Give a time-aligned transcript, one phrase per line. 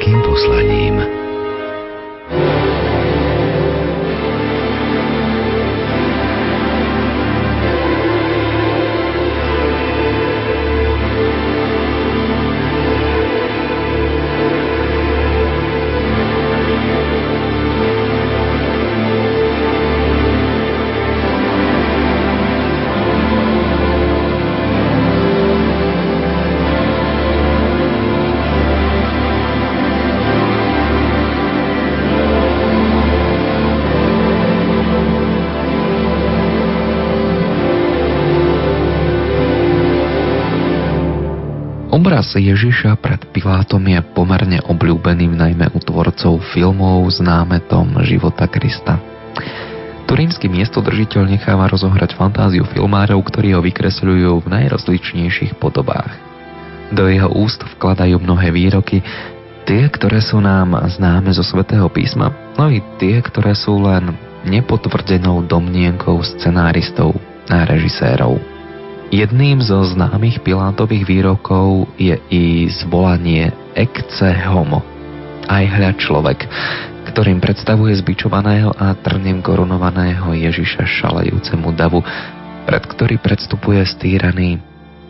[0.00, 0.79] veľkým poslaním.
[42.20, 49.00] Obraz Ježiša pred Pilátom je pomerne obľúbeným najmä u tvorcov filmov s námetom života Krista.
[50.04, 56.12] Turínsky miestodržiteľ necháva rozohrať fantáziu filmárov, ktorí ho vykresľujú v najrozličnejších podobách.
[56.92, 59.00] Do jeho úst vkladajú mnohé výroky,
[59.64, 64.12] tie, ktoré sú nám známe zo svätého písma, no i tie, ktoré sú len
[64.44, 67.16] nepotvrdenou domnienkou scenáristov
[67.48, 68.59] a režisérov.
[69.10, 74.86] Jedným zo známych Pilátových výrokov je i zvolanie Ecce homo,
[75.50, 76.46] aj hľad človek,
[77.10, 82.06] ktorým predstavuje zbičovaného a trnem korunovaného Ježiša šalajúcemu davu,
[82.70, 84.62] pred ktorý predstupuje stýraný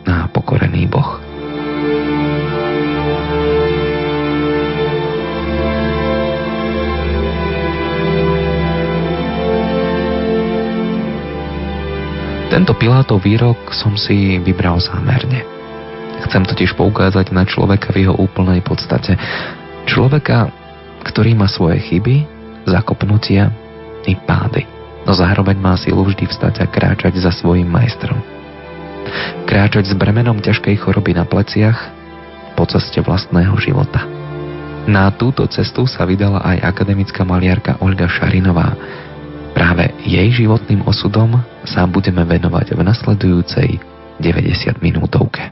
[0.09, 1.30] a pokorený Boh.
[12.51, 15.47] Tento Pilátov výrok som si vybral zámerne.
[16.27, 19.15] Chcem totiž poukázať na človeka v jeho úplnej podstate.
[19.87, 20.51] Človeka,
[21.07, 22.27] ktorý má svoje chyby,
[22.67, 23.55] zakopnutia
[24.03, 24.67] i pády,
[25.07, 28.19] no zároveň má silu vždy vstať a kráčať za svojim majstrom.
[29.47, 31.79] Kráčať s bremenom ťažkej choroby na pleciach
[32.59, 34.03] po ceste vlastného života.
[34.91, 38.75] Na túto cestu sa vydala aj akademická maliarka Olga Šarinová,
[39.51, 43.69] Práve jej životným osudom sa budeme venovať v nasledujúcej
[44.19, 45.51] 90 minútovke.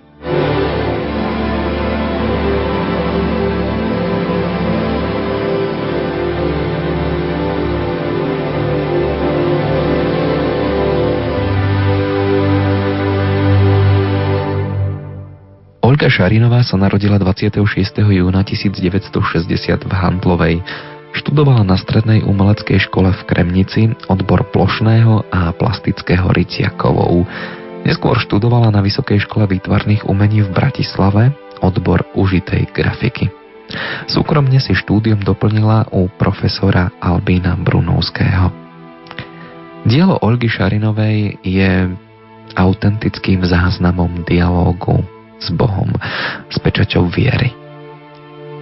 [16.00, 17.60] Olga Šarinová sa narodila 26.
[18.08, 19.12] júna 1960
[19.84, 20.56] v Handlovej.
[21.20, 27.28] Študovala na strednej umeleckej škole v Kremnici odbor plošného a plastického rycia kovov.
[27.84, 33.28] Neskôr študovala na Vysokej škole výtvarných umení v Bratislave odbor užitej grafiky.
[34.08, 38.56] Súkromne si štúdium doplnila u profesora Albína Brunovského.
[39.84, 42.00] Dielo Olgy Šarinovej je
[42.56, 45.04] autentickým záznamom dialógu
[45.36, 45.92] s Bohom,
[46.48, 47.59] s pečaťou viery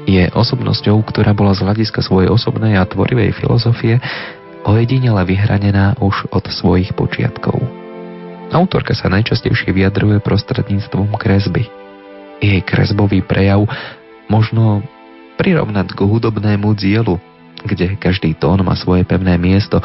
[0.07, 3.99] je osobnosťou, ktorá bola z hľadiska svojej osobnej a tvorivej filozofie
[4.63, 7.59] ojedinele vyhranená už od svojich počiatkov.
[8.55, 11.67] Autorka sa najčastejšie vyjadruje prostredníctvom kresby.
[12.39, 13.67] Jej kresbový prejav
[14.31, 14.79] možno
[15.35, 17.19] prirovnať k hudobnému dielu,
[17.67, 19.83] kde každý tón má svoje pevné miesto,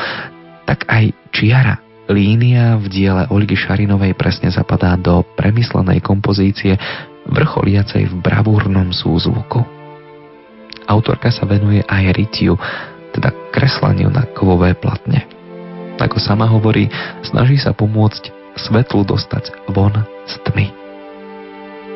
[0.62, 6.78] tak aj čiara, línia v diele Olgy Šarinovej presne zapadá do premyslenej kompozície
[7.26, 9.81] vrcholiacej v bravúrnom súzvuku.
[10.86, 12.58] Autorka sa venuje aj rytiu,
[13.12, 15.28] teda kreslaniu na kovové platne.
[16.02, 16.90] Ako sama hovorí,
[17.22, 19.94] snaží sa pomôcť svetlu dostať von
[20.26, 20.66] z tmy.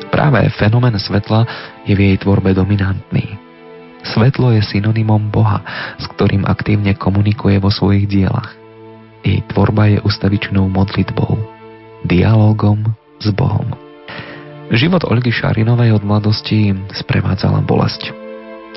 [0.07, 1.43] Práve fenomén svetla
[1.83, 3.35] je v jej tvorbe dominantný.
[4.07, 5.59] Svetlo je synonymom Boha,
[5.99, 8.55] s ktorým aktívne komunikuje vo svojich dielach.
[9.27, 11.35] Jej tvorba je ustavičnou modlitbou,
[12.07, 13.75] dialogom s Bohom.
[14.71, 18.26] Život Olgy Šarinovej od mladosti sprevádzala bolesť.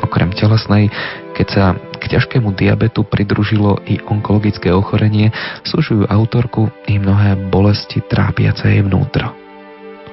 [0.00, 0.88] Okrem telesnej,
[1.36, 5.28] keď sa k ťažkému diabetu pridružilo i onkologické ochorenie,
[5.68, 9.36] súžujú autorku i mnohé bolesti trápiace jej vnútro.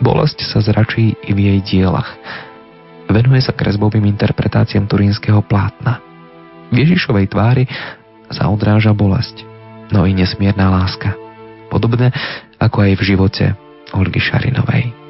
[0.03, 2.11] Bolesť sa zračí i v jej dielach.
[3.07, 6.03] Venuje sa kresbovým interpretáciám turínskeho plátna.
[6.69, 7.63] V Ježišovej tvári
[8.27, 9.47] sa odráža bolesť,
[9.95, 11.15] no i nesmierna láska.
[11.71, 12.11] Podobne
[12.59, 13.45] ako aj v živote
[13.95, 15.06] Olgy Šarinovej.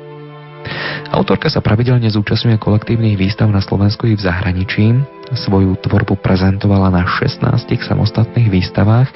[1.12, 4.96] Autorka sa pravidelne zúčastňuje kolektívnych výstav na Slovensku i v zahraničí.
[5.34, 7.44] Svoju tvorbu prezentovala na 16
[7.84, 9.10] samostatných výstavách.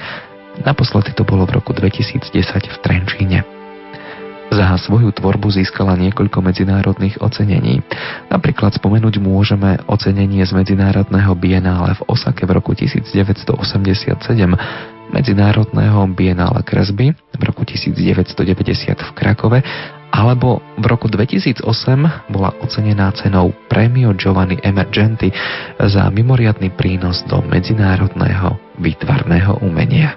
[0.64, 2.32] Naposledy to bolo v roku 2010
[2.68, 3.40] v Trenčíne.
[4.52, 7.80] Za svoju tvorbu získala niekoľko medzinárodných ocenení.
[8.28, 13.48] Napríklad spomenúť môžeme ocenenie z Medzinárodného bienále v Osake v roku 1987,
[15.12, 19.64] Medzinárodného bienále kresby v roku 1990 v Krakove
[20.12, 21.64] alebo v roku 2008
[22.28, 25.32] bola ocenená cenou Premio Giovanni Emergenti
[25.80, 30.14] za mimoriadný prínos do medzinárodného výtvarného umenia.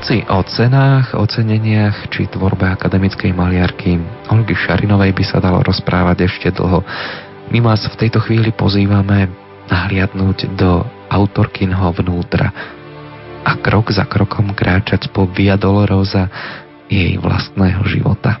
[0.00, 4.00] Hoci o cenách, oceneniach či tvorbe akademickej maliarky
[4.32, 6.80] Olgy Šarinovej by sa dalo rozprávať ešte dlho.
[7.52, 9.28] My vás v tejto chvíli pozývame
[9.68, 12.48] nahliadnúť do autorkinho vnútra
[13.44, 16.32] a krok za krokom kráčať po Via Dolorosa
[16.88, 18.40] jej vlastného života.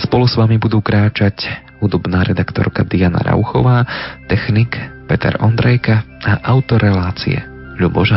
[0.00, 1.52] Spolu s vami budú kráčať
[1.84, 3.84] hudobná redaktorka Diana Rauchová,
[4.24, 7.44] technik Peter Ondrejka a autor relácie
[7.76, 8.08] Ľubo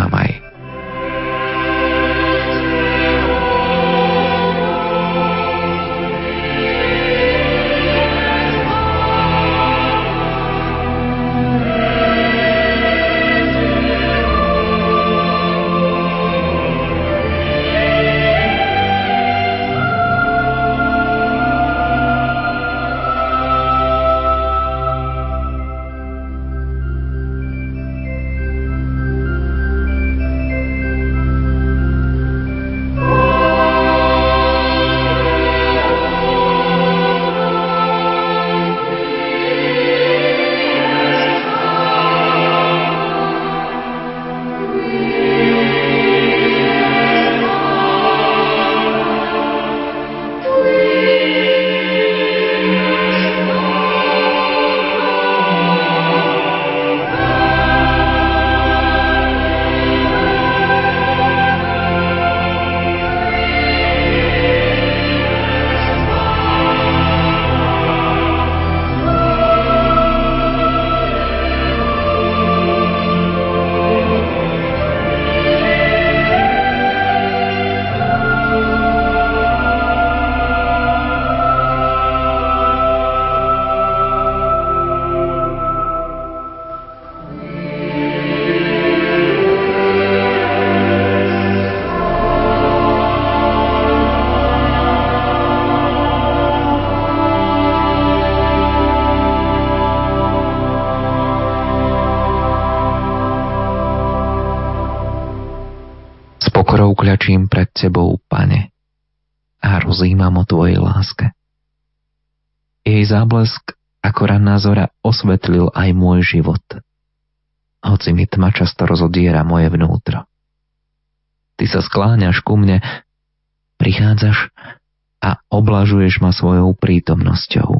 [126.66, 127.72] svojou prítomnosťou.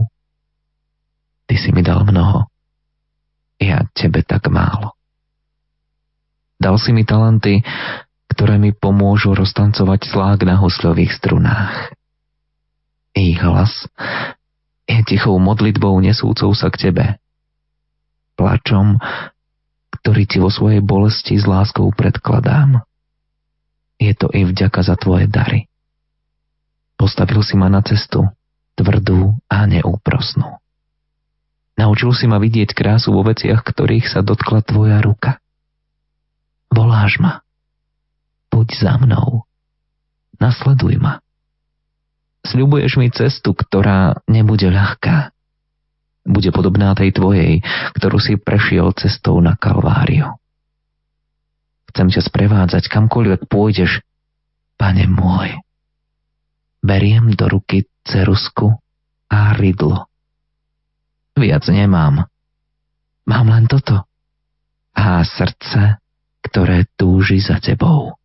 [1.50, 2.46] Ty si mi dal mnoho,
[3.58, 4.94] ja tebe tak málo.
[6.62, 7.66] Dal si mi talenty,
[8.30, 11.98] ktoré mi pomôžu roztancovať slák na husľových strunách.
[13.18, 13.90] Ich hlas
[14.86, 17.06] je tichou modlitbou nesúcou sa k tebe.
[18.38, 19.02] Plačom,
[19.98, 22.86] ktorý ti vo svojej bolesti s láskou predkladám.
[23.98, 25.66] Je to i vďaka za tvoje dary.
[27.00, 28.30] Postavil si ma na cestu,
[28.76, 30.60] tvrdú a neúprosnú.
[31.76, 35.44] Naučil si ma vidieť krásu vo veciach, ktorých sa dotkla tvoja ruka.
[36.72, 37.46] Voláš ma
[38.56, 39.44] poď za mnou.
[40.40, 41.20] Nasleduj ma.
[42.48, 45.36] Sľubuješ mi cestu, ktorá nebude ľahká.
[46.24, 47.60] Bude podobná tej tvojej,
[48.00, 50.40] ktorú si prešiel cestou na Kalváriu.
[51.92, 54.00] Chcem ťa sprevádzať kamkoľvek pôjdeš,
[54.80, 55.60] pane môj.
[56.80, 58.78] Beriem do ruky cerusku
[59.28, 60.06] a rydlo.
[61.36, 62.30] Viac nemám.
[63.26, 64.06] Mám len toto.
[64.96, 66.00] A srdce,
[66.46, 68.16] ktoré túži za tebou.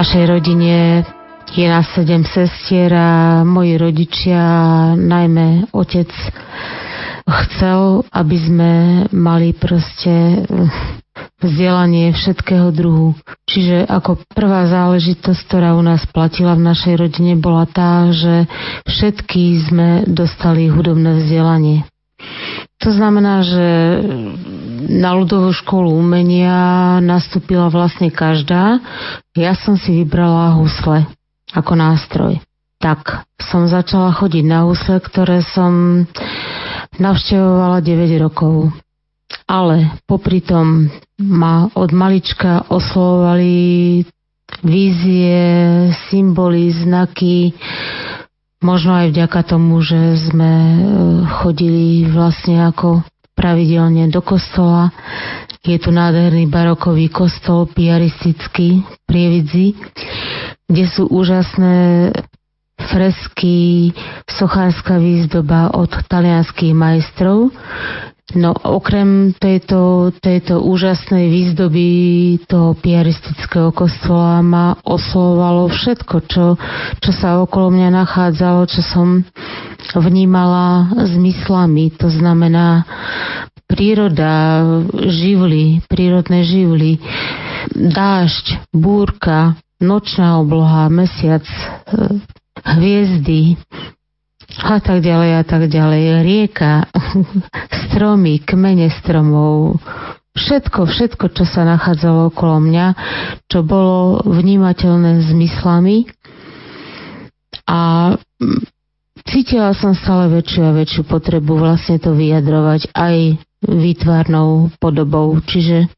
[0.00, 1.04] Našej rodine
[1.52, 4.40] je nás sedem sestier a moji rodičia,
[4.96, 6.08] najmä otec,
[7.28, 8.72] chcel, aby sme
[9.12, 10.40] mali proste
[11.44, 13.12] vzdelanie všetkého druhu.
[13.44, 18.48] Čiže ako prvá záležitosť, ktorá u nás platila v našej rodine, bola tá, že
[18.88, 21.89] všetky sme dostali hudobné vzdelanie.
[22.80, 23.66] To znamená, že
[24.88, 28.80] na ľudovú školu umenia nastúpila vlastne každá.
[29.36, 31.04] Ja som si vybrala husle
[31.52, 32.40] ako nástroj.
[32.80, 36.04] Tak som začala chodiť na husle, ktoré som
[36.96, 38.72] navštevovala 9 rokov.
[39.44, 40.88] Ale popri tom
[41.20, 44.00] ma od malička oslovovali
[44.64, 45.38] vízie,
[46.08, 47.52] symboly, znaky,
[48.60, 50.78] Možno aj vďaka tomu, že sme e,
[51.40, 53.00] chodili vlastne ako
[53.32, 54.92] pravidelne do kostola.
[55.64, 59.80] Je tu nádherný barokový kostol, piaristický, prievidzi,
[60.68, 62.12] kde sú úžasné
[62.80, 63.92] fresky,
[64.28, 67.52] sochárska výzdoba od talianských majstrov.
[68.30, 71.88] No okrem tejto, tejto úžasnej výzdoby
[72.46, 76.44] toho piaristického kostola ma oslovovalo všetko, čo,
[77.02, 79.26] čo sa okolo mňa nachádzalo, čo som
[79.98, 81.90] vnímala zmyslami.
[81.98, 82.86] To znamená
[83.66, 84.62] príroda,
[85.10, 87.02] živly, prírodné živly,
[87.74, 91.46] dážď, búrka, nočná obloha, mesiac,
[92.62, 93.58] hviezdy,
[94.60, 96.02] a tak ďalej a tak ďalej.
[96.24, 96.72] Rieka,
[97.88, 99.80] stromy, kmene stromov,
[100.36, 102.86] všetko, všetko, čo sa nachádzalo okolo mňa,
[103.50, 106.06] čo bolo vnímateľné zmyslami
[107.66, 108.14] a
[109.26, 113.16] cítila som stále väčšiu a väčšiu potrebu vlastne to vyjadrovať aj
[113.60, 115.90] výtvarnou podobou, čiže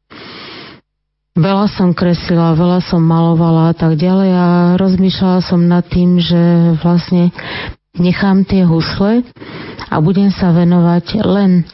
[1.33, 6.37] Veľa som kreslila, veľa som malovala a tak ďalej a rozmýšľala som nad tým, že
[6.77, 7.33] vlastne
[7.97, 9.21] nechám tie husle
[9.89, 11.65] a budem sa venovať len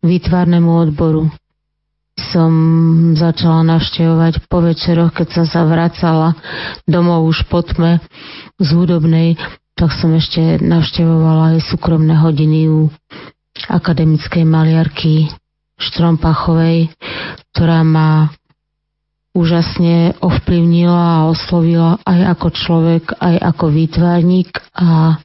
[0.00, 1.28] výtvarnému odboru.
[2.20, 2.52] Som
[3.16, 6.36] začala navštevovať po večeroch, keď som sa vracala
[6.84, 8.00] domov už po tme
[8.60, 9.40] z hudobnej,
[9.76, 12.92] tak som ešte navštevovala aj súkromné hodiny u
[13.68, 15.32] akademickej maliarky
[15.80, 16.92] Štrompachovej,
[17.52, 18.28] ktorá ma
[19.32, 25.16] úžasne ovplyvnila a oslovila aj ako človek, aj ako výtvarník a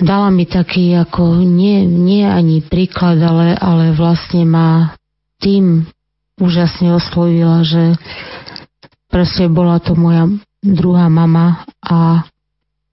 [0.00, 4.94] dala mi taký ako nie, nie ani príklad, ale, ale vlastne ma
[5.40, 5.88] tým
[6.40, 7.96] úžasne oslovila, že
[9.12, 10.28] proste bola to moja
[10.60, 12.24] druhá mama a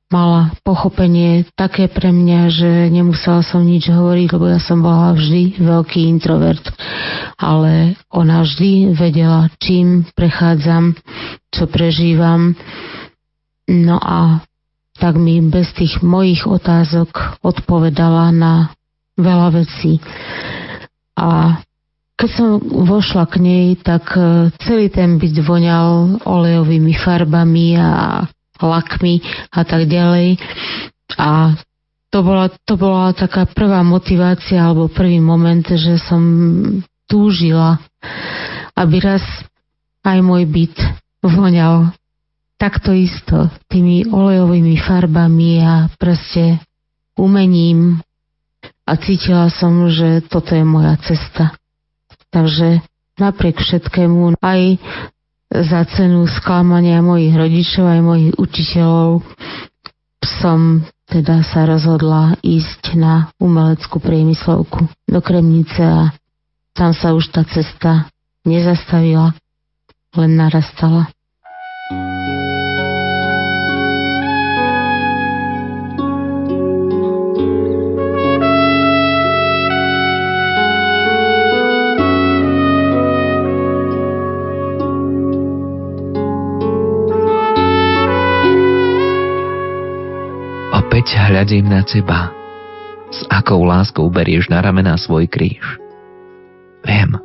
[0.07, 5.59] mala pochopenie také pre mňa, že nemusela som nič hovoriť, lebo ja som bola vždy
[5.59, 6.63] veľký introvert.
[7.35, 10.95] Ale ona vždy vedela, čím prechádzam,
[11.51, 12.55] čo prežívam.
[13.67, 14.46] No a
[14.97, 18.73] tak mi bez tých mojich otázok odpovedala na
[19.17, 20.01] veľa vecí.
[21.17, 21.61] A
[22.17, 28.25] keď som vošla k nej, tak e, celý ten byt voňal olejovými farbami a
[28.57, 29.21] lakmi
[29.53, 30.41] a tak ďalej.
[31.21, 31.53] A
[32.09, 36.21] to bola, to bola taká prvá motivácia alebo prvý moment, že som
[37.05, 37.77] túžila,
[38.73, 39.21] aby raz
[40.01, 40.75] aj môj byt
[41.21, 41.93] voňal
[42.57, 46.61] takto isto, tými olejovými farbami a proste
[47.17, 48.01] umením
[48.85, 51.53] a cítila som, že toto je moja cesta.
[52.33, 52.81] Takže
[53.21, 54.81] napriek všetkému, aj
[55.47, 59.23] za cenu sklamania mojich rodičov aj mojich učiteľov
[60.43, 66.11] som teda sa rozhodla ísť na umeleckú priemyslovku do Kremnice a
[66.75, 68.11] tam sa už tá cesta
[68.43, 69.33] nezastavila,
[70.19, 71.09] len narastala.
[91.07, 92.35] Opäť hľadím na teba.
[93.15, 95.63] S akou láskou berieš na ramená svoj kríž.
[96.83, 97.15] Viem,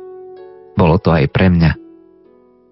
[0.79, 1.75] bolo to aj pre mňa.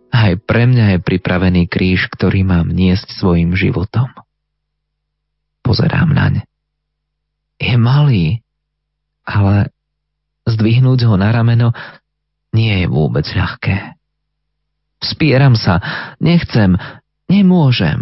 [0.07, 4.07] Aj pre mňa je pripravený kríž, ktorý mám niesť svojim životom.
[5.67, 6.47] Pozerám naň.
[7.59, 8.39] Je malý,
[9.27, 9.67] ale
[10.47, 11.75] zdvihnúť ho na rameno
[12.55, 13.99] nie je vôbec ľahké.
[15.03, 15.83] Spieram sa,
[16.23, 16.79] nechcem,
[17.27, 17.99] nemôžem.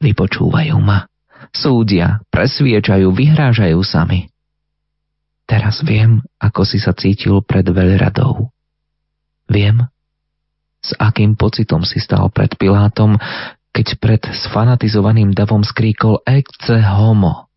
[0.00, 1.12] Vypočúvajú ma
[1.54, 4.28] súdia, presviečajú, vyhrážajú sami.
[5.46, 8.50] Teraz viem, ako si sa cítil pred veľradou.
[9.46, 9.86] Viem,
[10.84, 13.16] s akým pocitom si stal pred Pilátom,
[13.72, 17.48] keď pred sfanatizovaným davom skríkol Ecce homo.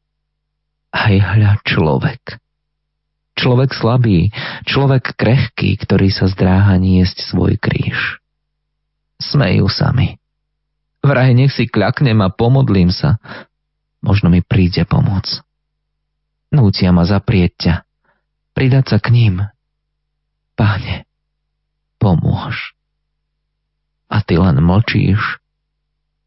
[0.95, 2.39] Aj hľa človek.
[3.37, 4.33] Človek slabý,
[4.65, 8.17] človek krehký, ktorý sa zdráha niesť svoj kríž.
[9.21, 10.17] Smejú sa mi.
[11.05, 13.21] Vraj nech si kľaknem a pomodlím sa,
[14.01, 15.25] Možno mi príde pomoc.
[16.53, 17.75] Núcia ma zaprieť ťa.
[18.55, 19.35] pridať sa k ním.
[20.57, 21.05] Páne,
[22.01, 22.73] pomôž.
[24.07, 25.37] A ty len mlčíš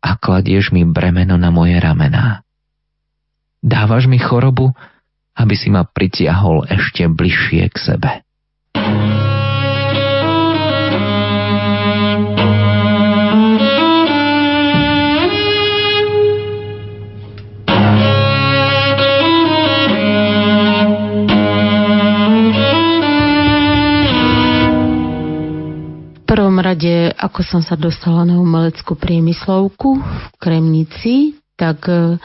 [0.01, 2.45] a kladieš mi bremeno na moje ramená.
[3.61, 4.73] Dávaš mi chorobu,
[5.37, 8.11] aby si ma pritiahol ešte bližšie k sebe.
[26.31, 32.23] Prvom rade, ako som sa dostala na umeleckú priemyslovku v Kremnici, tak e,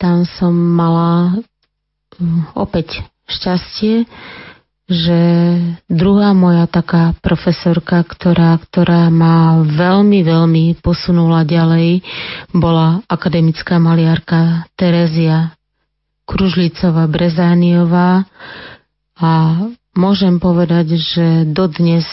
[0.00, 1.44] tam som mala
[2.56, 4.08] opäť šťastie,
[4.88, 5.20] že
[5.92, 12.00] druhá moja taká profesorka, ktorá, ktorá ma veľmi, veľmi posunula ďalej,
[12.52, 15.52] bola akademická maliarka Terezia
[16.24, 18.24] Kružlicová Brezániová
[19.20, 19.32] a
[19.92, 22.04] môžem povedať, že dodnes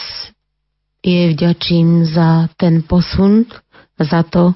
[1.02, 3.50] jej vďačím za ten posun,
[3.98, 4.54] za to,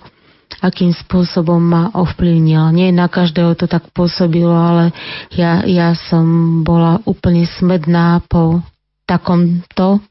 [0.62, 2.70] akým spôsobom ma ovplyvnil.
[2.72, 4.94] Nie na každého to tak pôsobilo, ale
[5.34, 6.24] ja, ja som
[6.62, 8.62] bola úplne smedná po
[9.06, 10.02] takomto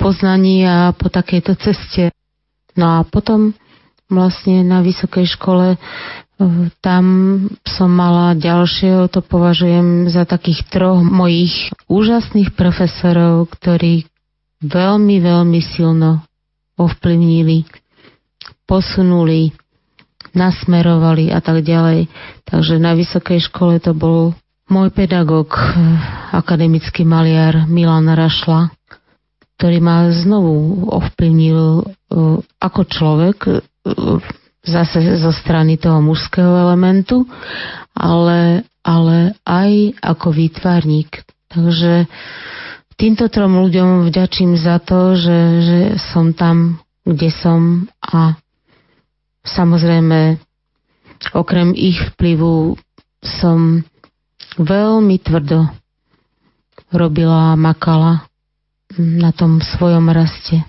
[0.00, 2.12] poznaní a po takejto ceste.
[2.76, 3.52] No a potom
[4.10, 5.78] vlastne na vysokej škole e,
[6.82, 7.04] tam
[7.62, 14.09] som mala ďalšieho, to považujem za takých troch mojich úžasných profesorov, ktorí
[14.60, 16.24] veľmi, veľmi silno
[16.80, 17.68] ovplyvnili,
[18.64, 19.52] posunuli,
[20.32, 22.08] nasmerovali a tak ďalej.
[22.46, 24.32] Takže na vysokej škole to bol
[24.70, 25.50] môj pedagóg,
[26.30, 28.70] akademický maliar Milan Rašla,
[29.58, 31.84] ktorý ma znovu ovplyvnil e,
[32.62, 33.52] ako človek, e,
[34.64, 37.26] zase zo strany toho mužského elementu,
[37.96, 41.26] ale, ale aj ako výtvarník.
[41.50, 42.06] Takže
[43.00, 45.80] týmto trom ľuďom vďačím za to, že, že
[46.12, 48.36] som tam, kde som a
[49.40, 50.36] samozrejme
[51.32, 52.76] okrem ich vplyvu
[53.24, 53.80] som
[54.60, 55.72] veľmi tvrdo
[56.92, 58.28] robila a makala
[59.00, 60.60] na tom svojom raste.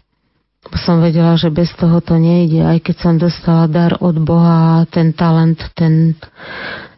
[0.88, 4.88] Som vedela, že bez toho to nejde, aj keď som dostala dar od Boha a
[4.88, 6.15] ten talent, ten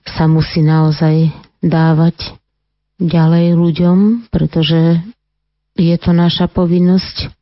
[0.05, 2.37] sa musí naozaj dávať
[3.01, 5.01] ďalej ľuďom, pretože
[5.77, 7.33] je to naša povinnosť.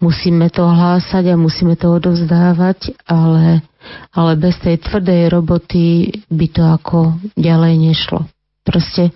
[0.00, 3.60] Musíme to hlásať a musíme to odovzdávať, ale,
[4.14, 6.98] ale bez tej tvrdej roboty by to ako
[7.36, 8.24] ďalej nešlo.
[8.64, 9.12] Proste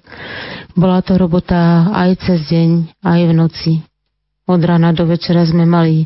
[0.74, 3.72] bola to robota aj cez deň, aj v noci.
[4.44, 6.04] Od rána do večera sme mali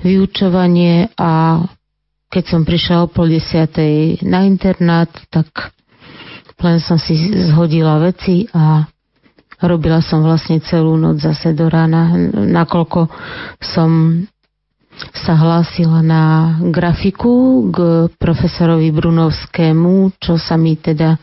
[0.00, 1.60] vyučovanie a
[2.32, 5.52] keď som prišla o pol desiatej na internát, tak
[6.62, 7.18] len som si
[7.50, 8.86] zhodila veci a
[9.62, 13.06] Robila som vlastne celú noc zase do rána, nakoľko
[13.62, 14.22] som
[15.14, 16.22] sa hlásila na
[16.68, 17.78] grafiku k
[18.20, 21.16] profesorovi Brunovskému, čo sa mi teda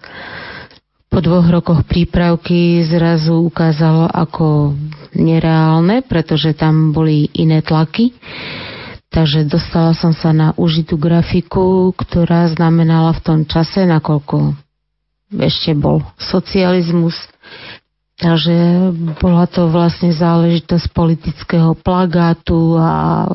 [1.10, 4.78] po dvoch rokoch prípravky zrazu ukázalo ako
[5.18, 8.14] nereálne, pretože tam boli iné tlaky.
[9.10, 14.54] Takže dostala som sa na užitú grafiku, ktorá znamenala v tom čase, nakoľko
[15.34, 17.18] ešte bol socializmus,
[18.20, 18.92] Takže
[19.24, 23.26] bola to vlastne záležitosť politického plagátu a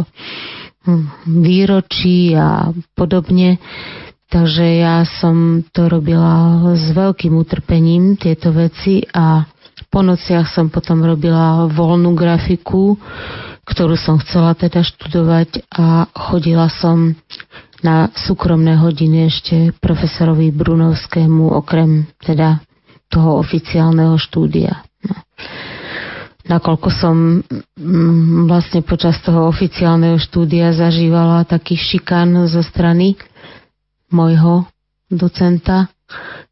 [0.85, 3.57] hm, výročí a podobne.
[4.29, 9.49] Takže ja som to robila s veľkým utrpením, tieto veci a
[9.89, 12.99] po nociach som potom robila voľnú grafiku,
[13.65, 17.17] ktorú som chcela teda študovať a chodila som
[17.81, 22.61] na súkromné hodiny ešte profesorovi Brunovskému, okrem teda
[23.09, 24.85] toho oficiálneho štúdia.
[25.05, 25.17] No.
[26.45, 33.17] Nakoľko som mm, vlastne počas toho oficiálneho štúdia zažívala taký šikan zo strany
[34.13, 34.69] môjho
[35.09, 35.89] docenta,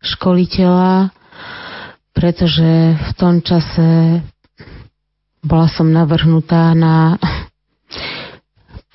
[0.01, 1.13] školiteľa,
[2.17, 4.21] pretože v tom čase
[5.45, 7.21] bola som navrhnutá na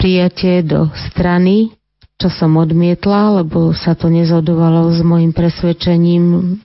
[0.01, 1.77] prijatie do strany
[2.17, 6.57] čo som odmietla, lebo sa to nezhodovalo s mojim presvedčením.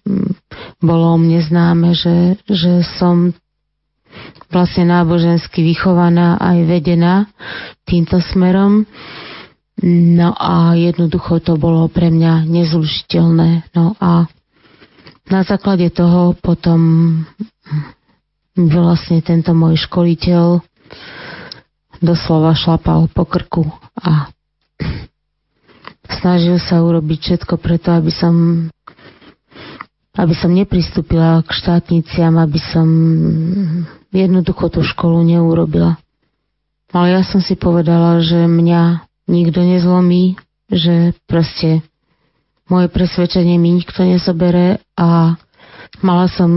[0.83, 3.31] Bolo mne známe, že, že som
[4.53, 7.15] vlastne nábožensky vychovaná aj vedená
[7.89, 8.85] týmto smerom.
[9.83, 13.73] No a jednoducho to bolo pre mňa nezlušiteľné.
[13.73, 14.29] No a
[15.33, 16.81] na základe toho potom
[18.53, 20.61] vlastne tento môj školiteľ
[22.05, 23.65] doslova šlapal po krku
[23.97, 24.29] a
[26.21, 28.67] snažil sa urobiť všetko preto, aby som
[30.13, 32.87] aby som nepristúpila k štátniciam, aby som
[34.13, 35.97] jednoducho tú školu neurobila.
[36.93, 40.37] Ale ja som si povedala, že mňa nikto nezlomí,
[40.69, 41.81] že proste
[42.69, 45.41] moje presvedčenie mi nikto nezobere a
[46.05, 46.53] mala som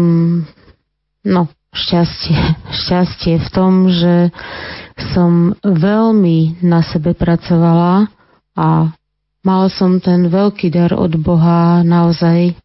[1.24, 1.42] no,
[1.72, 2.40] šťastie,
[2.84, 4.36] šťastie v tom, že
[5.16, 8.12] som veľmi na sebe pracovala
[8.56, 8.92] a
[9.44, 12.56] mala som ten veľký dar od Boha naozaj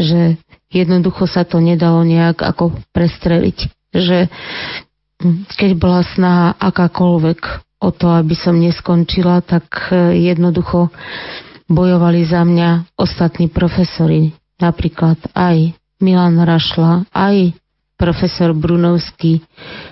[0.00, 0.40] že
[0.72, 3.58] jednoducho sa to nedalo nejak ako prestreliť.
[3.92, 4.32] Že
[5.60, 7.40] keď bola snaha akákoľvek
[7.84, 10.88] o to, aby som neskončila, tak e, jednoducho
[11.68, 14.32] bojovali za mňa ostatní profesori.
[14.60, 17.56] Napríklad aj Milan Rašla, aj
[18.00, 19.44] profesor Brunovský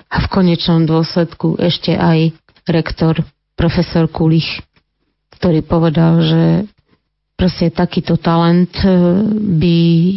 [0.09, 2.33] a v konečnom dôsledku ešte aj
[2.65, 3.21] rektor
[3.53, 4.65] profesor Kulich,
[5.37, 6.43] ktorý povedal, že
[7.39, 8.91] proste takýto talent e,
[9.63, 10.17] by e,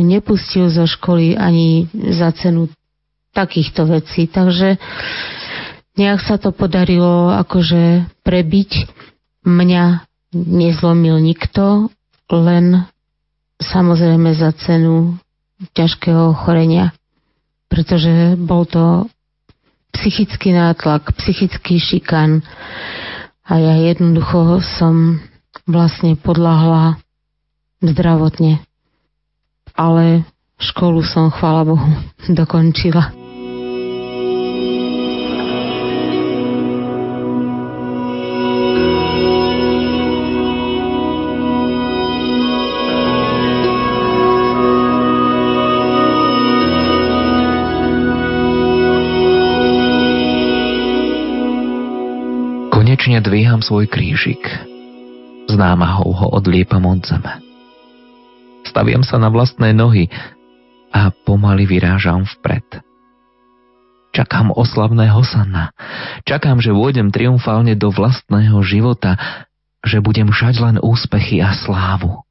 [0.00, 2.72] nepustil zo školy ani za cenu
[3.36, 4.24] takýchto vecí.
[4.24, 4.80] Takže
[6.00, 8.88] nejak sa to podarilo akože prebiť.
[9.44, 11.92] Mňa nezlomil nikto,
[12.32, 12.88] len
[13.60, 15.20] samozrejme za cenu
[15.76, 16.96] ťažkého ochorenia.
[17.68, 19.04] Pretože bol to
[19.92, 22.40] psychický nátlak, psychický šikan
[23.44, 25.20] a ja jednoducho som
[25.64, 27.00] vlastne podľahla
[27.80, 28.60] zdravotne.
[29.74, 30.24] Ale
[30.60, 31.88] školu som, chvála Bohu,
[32.30, 33.12] dokončila.
[52.70, 54.73] Konečne dvíham svoj krížik
[55.54, 57.38] s námahou ho odliepam od zeme.
[58.66, 60.10] Staviam sa na vlastné nohy
[60.90, 62.82] a pomaly vyrážam vpred.
[64.10, 65.70] Čakám oslavné Hosanna.
[66.26, 69.14] Čakám, že vôjdem triumfálne do vlastného života,
[69.86, 72.26] že budem žať len úspechy a slávu.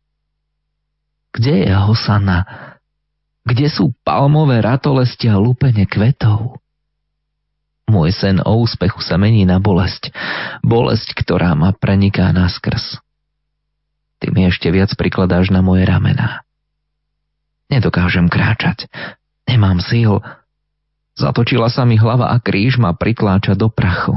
[1.32, 2.44] Kde je Hosanna?
[3.44, 6.60] Kde sú palmové ratolesti a lúpenie kvetov?
[7.88, 10.12] Môj sen o úspechu sa mení na bolesť.
[10.64, 13.04] Bolesť, ktorá ma preniká naskrz
[14.24, 16.48] ty mi ešte viac prikladáš na moje ramená.
[17.68, 18.88] Nedokážem kráčať.
[19.44, 20.24] Nemám síl.
[21.20, 24.16] Zatočila sa mi hlava a kríž ma pritláča do prachu.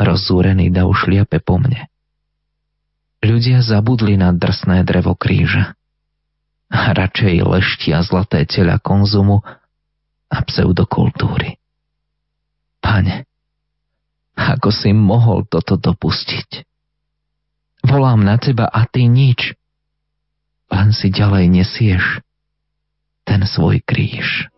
[0.00, 1.92] Rozzúrený dav šliape po mne.
[3.20, 5.76] Ľudia zabudli na drsné drevo kríža.
[6.72, 9.44] Radšej leštia zlaté tela konzumu
[10.32, 11.60] a pseudokultúry.
[12.80, 13.28] Pane,
[14.32, 16.71] ako si mohol toto dopustiť?
[17.92, 19.52] Volám na teba a ty nič.
[20.72, 22.24] Len si ďalej nesieš
[23.28, 24.48] ten svoj kríž.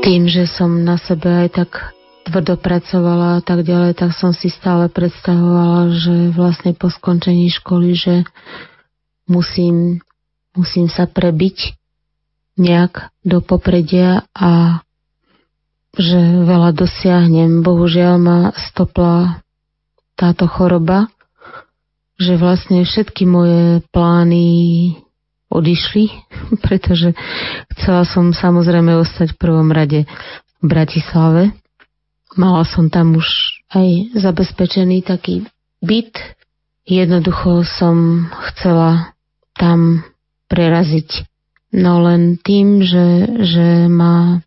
[0.00, 1.70] Tým, že som na sebe aj tak
[2.24, 7.96] tvrdo pracovala a tak ďalej, tak som si stále predstavovala, že vlastne po skončení školy,
[7.96, 8.14] že
[9.28, 10.00] musím,
[10.56, 11.76] musím sa prebiť
[12.60, 14.84] nejak do popredia a
[15.96, 17.60] že veľa dosiahnem.
[17.60, 19.42] Bohužiaľ ma stopla
[20.14, 21.08] táto choroba,
[22.20, 24.46] že vlastne všetky moje plány
[25.50, 26.08] odišli,
[26.64, 27.12] pretože
[27.76, 30.06] chcela som samozrejme ostať v prvom rade
[30.62, 31.52] v Bratislave.
[32.38, 33.26] Mala som tam už
[33.74, 35.50] aj zabezpečený taký
[35.82, 36.14] byt.
[36.86, 39.12] Jednoducho som chcela
[39.58, 40.06] tam
[40.46, 41.26] preraziť.
[41.70, 44.42] No len tým, že, že ma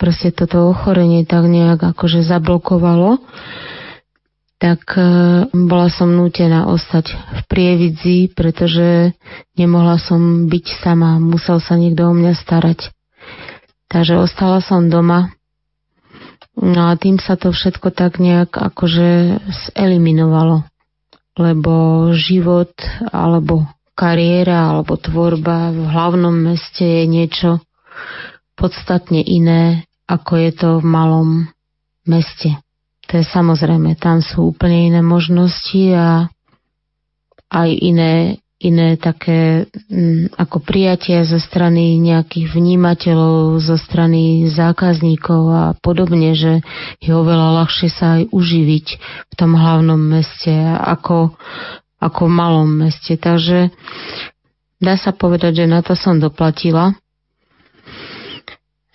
[0.00, 3.22] proste toto ochorenie tak nejak akože zablokovalo,
[4.60, 5.02] tak e,
[5.56, 9.16] bola som nútená ostať v prievidzi, pretože
[9.56, 12.92] nemohla som byť sama, musel sa niekto o mňa starať.
[13.88, 15.32] Takže ostala som doma.
[16.60, 19.40] No a tým sa to všetko tak nejak akože
[19.72, 20.68] zeliminovalo.
[21.40, 21.72] Lebo
[22.12, 22.76] život
[23.08, 23.64] alebo
[23.96, 27.50] kariéra alebo tvorba v hlavnom meste je niečo
[28.60, 31.28] podstatne iné, ako je to v malom
[32.04, 32.60] meste.
[33.10, 36.30] To je samozrejme, tam sú úplne iné možnosti a
[37.50, 45.64] aj iné iné také mm, ako prijatia zo strany nejakých vnímateľov, zo strany zákazníkov a
[45.80, 46.60] podobne, že
[47.00, 48.86] je oveľa ľahšie sa aj uživiť
[49.32, 51.32] v tom hlavnom meste ako,
[52.04, 53.16] ako v malom meste.
[53.16, 53.72] Takže
[54.76, 56.92] dá sa povedať, že na to som doplatila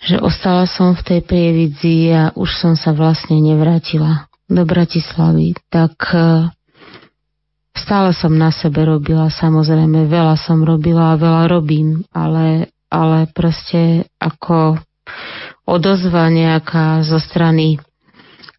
[0.00, 5.96] že ostala som v tej prievidzi a už som sa vlastne nevrátila do Bratislavy, tak
[6.14, 6.52] e,
[7.74, 14.06] stále som na sebe robila, samozrejme, veľa som robila a veľa robím, ale, ale proste
[14.22, 14.78] ako
[15.66, 17.82] odozva nejaká zo strany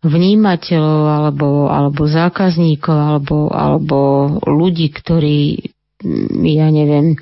[0.03, 3.97] vnímateľov alebo, alebo zákazníkov alebo, alebo
[4.43, 5.71] ľudí, ktorí,
[6.43, 7.17] ja neviem,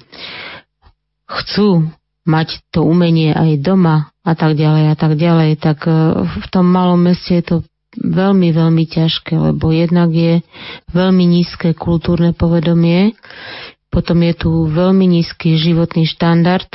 [1.29, 1.89] chcú
[2.25, 5.93] mať to umenie aj doma a tak ďalej a tak ďalej, tak e,
[6.25, 7.55] v tom malom meste je to
[7.95, 10.41] veľmi, veľmi ťažké, lebo jednak je
[10.91, 13.15] veľmi nízke kultúrne povedomie,
[13.93, 16.67] potom je tu veľmi nízky životný štandard,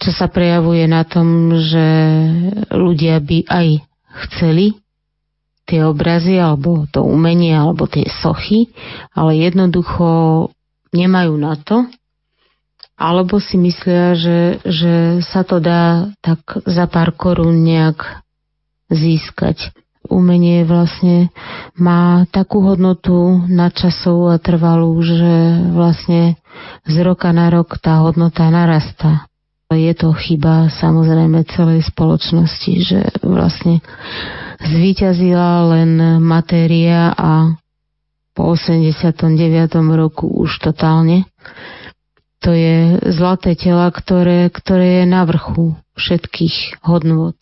[0.00, 1.86] čo sa prejavuje na tom, že
[2.72, 3.66] ľudia by aj
[4.28, 4.76] chceli
[5.64, 8.74] tie obrazy, alebo to umenie, alebo tie sochy,
[9.14, 10.50] ale jednoducho
[10.90, 11.86] nemajú na to,
[13.00, 18.20] alebo si myslia, že, že sa to dá tak za pár korún nejak
[18.92, 19.72] získať.
[20.04, 21.32] Umenie vlastne
[21.80, 25.32] má takú hodnotu nadčasovú a trvalú, že
[25.72, 26.36] vlastne
[26.84, 29.24] z roka na rok tá hodnota narastá.
[29.70, 33.78] Je to chyba samozrejme celej spoločnosti, že vlastne
[34.58, 37.54] zvíťazila len matéria a
[38.34, 39.30] po 89.
[39.94, 41.30] roku už totálne
[42.40, 47.36] to je zlaté tela, ktoré, ktoré je na vrchu všetkých hodnôt.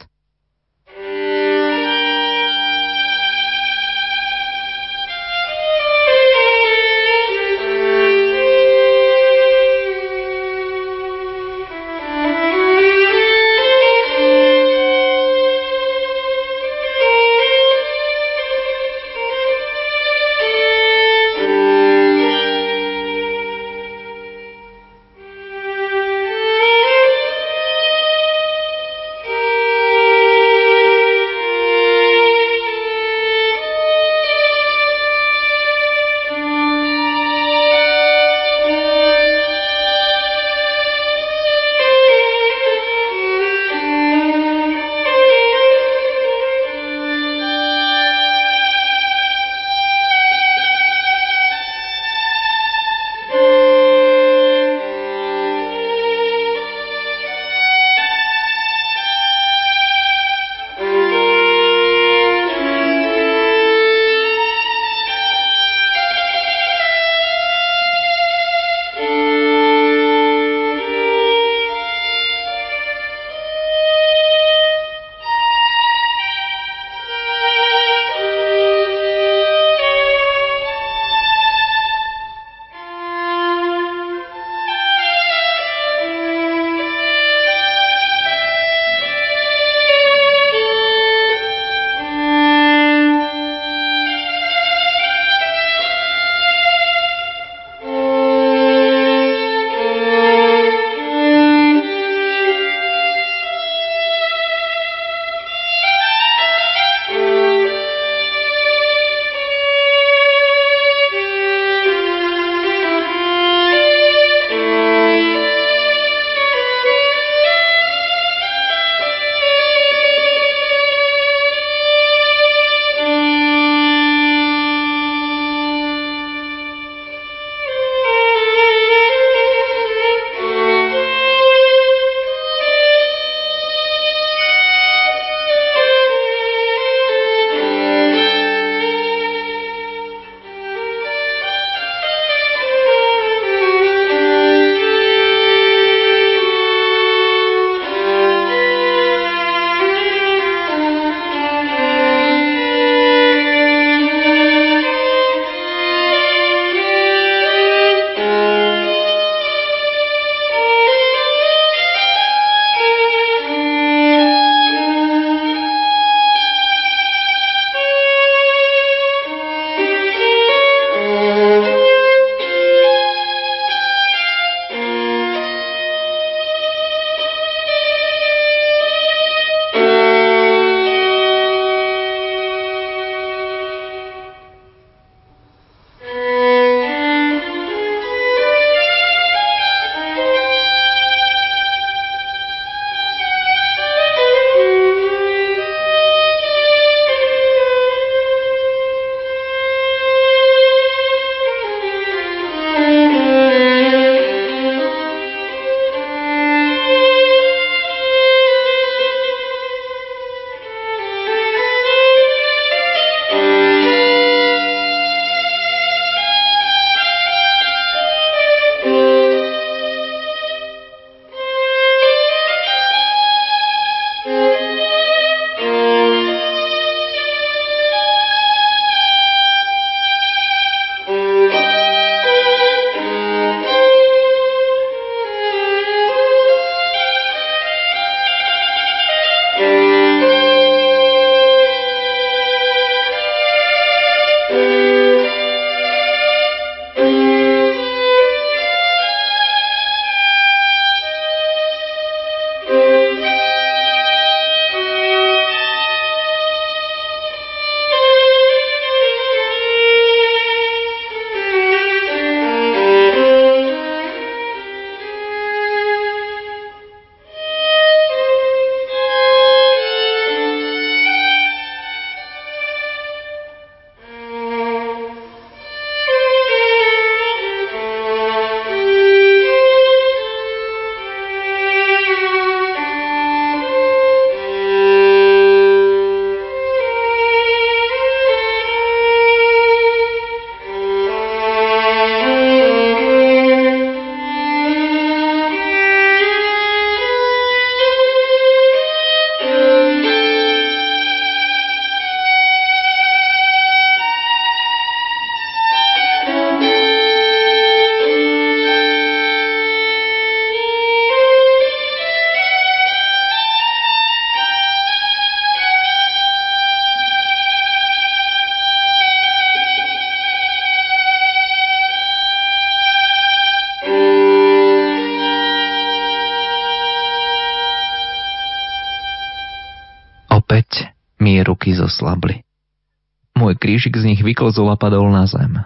[333.68, 335.60] Krížik z nich vyklzol a padol na zem.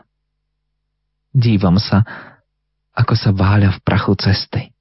[1.30, 2.02] Dívam sa,
[2.98, 4.74] ako sa váľa v prachu cesty.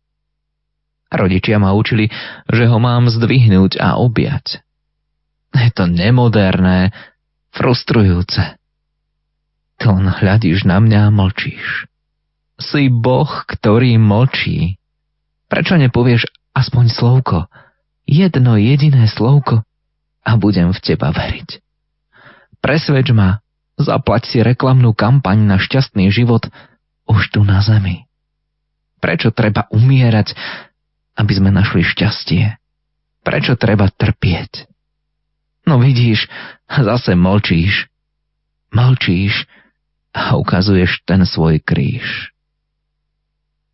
[1.13, 2.09] Rodičia ma učili,
[2.49, 4.65] že ho mám zdvihnúť a objať.
[5.53, 6.89] Je to nemoderné,
[7.53, 8.57] frustrujúce.
[9.85, 11.85] Len hľadíš na mňa a mlčíš.
[12.57, 14.81] Si Boh, ktorý mlčí.
[15.45, 16.25] Prečo nepovieš
[16.57, 17.37] aspoň slovko?
[18.09, 19.61] Jedno jediné slovko
[20.25, 21.70] a budem v teba veriť.
[22.61, 23.41] Presvedč ma,
[23.81, 26.45] zaplať si reklamnú kampaň na šťastný život
[27.09, 28.05] už tu na zemi.
[29.01, 30.37] Prečo treba umierať,
[31.17, 32.61] aby sme našli šťastie?
[33.25, 34.69] Prečo treba trpieť?
[35.65, 36.29] No vidíš,
[36.69, 37.89] zase mlčíš.
[38.71, 39.49] Mlčíš
[40.13, 42.29] a ukazuješ ten svoj kríž.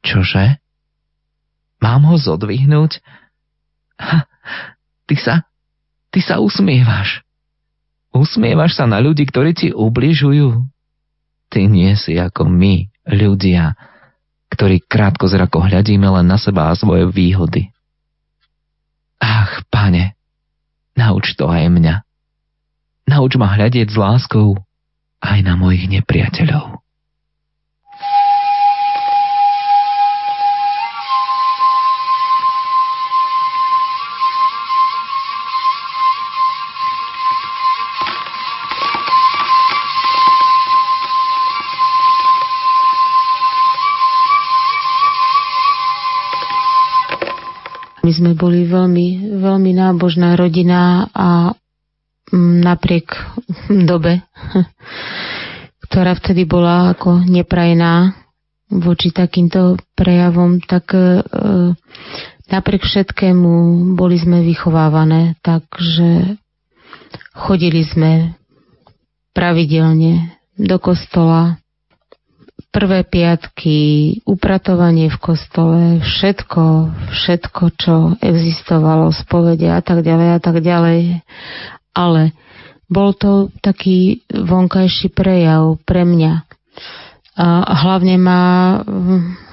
[0.07, 0.63] Čože?
[1.83, 3.03] Mám ho zodvihnúť?
[3.99, 4.25] Ha,
[5.05, 5.45] ty sa,
[6.09, 7.26] ty sa usmievaš.
[8.17, 10.65] Usmievaš sa na ľudí, ktorí ti ubližujú.
[11.53, 13.77] Ty nie si ako my, ľudia,
[14.49, 17.69] ktorí krátko zrako hľadíme len na seba a svoje výhody.
[19.21, 20.17] Ach, pane,
[20.97, 21.95] nauč to aj mňa.
[23.07, 24.59] Nauč ma hľadieť s láskou
[25.21, 26.81] aj na mojich nepriateľov.
[48.07, 51.51] My sme boli veľmi, veľmi nábožná rodina a
[52.31, 53.11] mm, napriek
[53.91, 54.23] dobe,
[55.91, 58.15] ktorá vtedy bola ako neprajná
[58.71, 61.19] voči takýmto prejavom, tak e,
[62.47, 63.51] napriek všetkému
[63.99, 66.39] boli sme vychovávané, takže
[67.35, 68.39] chodili sme
[69.35, 71.59] pravidelne do kostola,
[72.73, 73.77] prvé piatky,
[74.25, 76.63] upratovanie v kostole, všetko,
[77.13, 81.21] všetko, čo existovalo, spovede a tak ďalej a tak ďalej.
[81.93, 82.33] Ale
[82.89, 86.33] bol to taký vonkajší prejav pre mňa.
[87.37, 88.43] A hlavne ma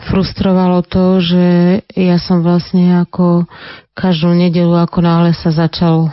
[0.08, 1.44] frustrovalo to, že
[1.92, 3.44] ja som vlastne ako
[3.92, 6.08] každú nedelu, ako náhle sa začal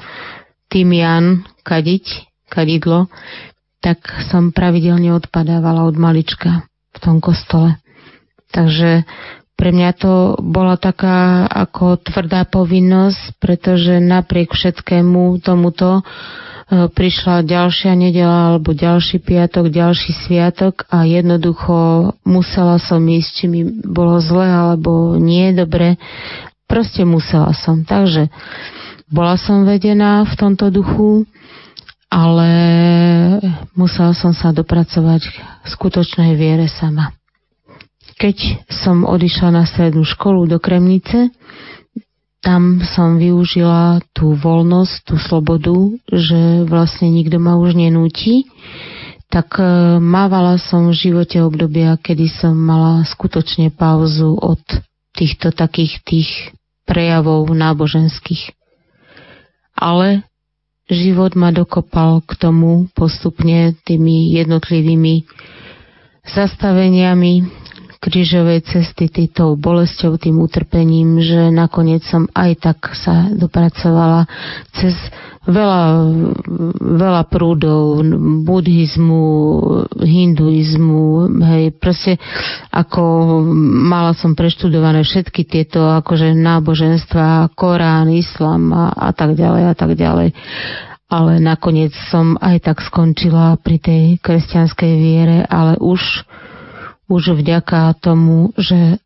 [0.72, 3.12] Jan kadiť, kadidlo,
[3.84, 6.71] tak som pravidelne odpadávala od malička
[7.02, 7.82] tom kostole.
[8.54, 9.04] Takže
[9.62, 16.04] pre mňa to bola taká ako tvrdá povinnosť, pretože napriek všetkému tomuto e,
[16.90, 23.62] prišla ďalšia nedela alebo ďalší piatok, ďalší sviatok a jednoducho musela som ísť, či mi
[23.70, 26.02] bolo zle alebo nie dobre.
[26.66, 27.86] Proste musela som.
[27.86, 28.34] Takže
[29.14, 31.30] bola som vedená v tomto duchu
[32.12, 32.52] ale
[33.72, 37.16] musela som sa dopracovať k skutočnej viere sama.
[38.20, 41.32] Keď som odišla na strednú školu do Kremnice,
[42.44, 45.78] tam som využila tú voľnosť, tú slobodu,
[46.12, 48.50] že vlastne nikto ma už nenúti,
[49.32, 49.64] tak e,
[50.02, 54.60] mávala som v živote obdobia, kedy som mala skutočne pauzu od
[55.16, 56.30] týchto takých tých
[56.84, 58.52] prejavov náboženských.
[59.78, 60.28] Ale
[60.92, 65.24] život ma dokopal k tomu postupne tými jednotlivými
[66.28, 67.48] zastaveniami
[68.02, 74.26] krížovej cesty, týtou bolesťou, tým utrpením, že nakoniec som aj tak sa dopracovala
[74.74, 74.98] cez
[75.42, 75.84] veľa,
[76.78, 78.06] veľa prúdov
[78.46, 79.26] buddhizmu,
[79.98, 82.22] hinduizmu, hej, proste
[82.70, 83.02] ako
[83.90, 89.98] mala som preštudované všetky tieto akože náboženstva, Korán, Islam a, a tak ďalej a tak
[89.98, 90.30] ďalej.
[91.12, 96.24] Ale nakoniec som aj tak skončila pri tej kresťanskej viere, ale už,
[97.12, 99.02] už vďaka tomu, že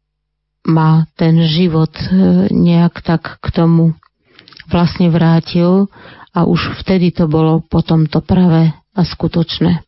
[0.66, 2.06] ma ten život e,
[2.50, 3.94] nejak tak k tomu
[4.70, 5.88] vlastne vrátil
[6.36, 9.80] a už vtedy to bolo potom to pravé a skutočné.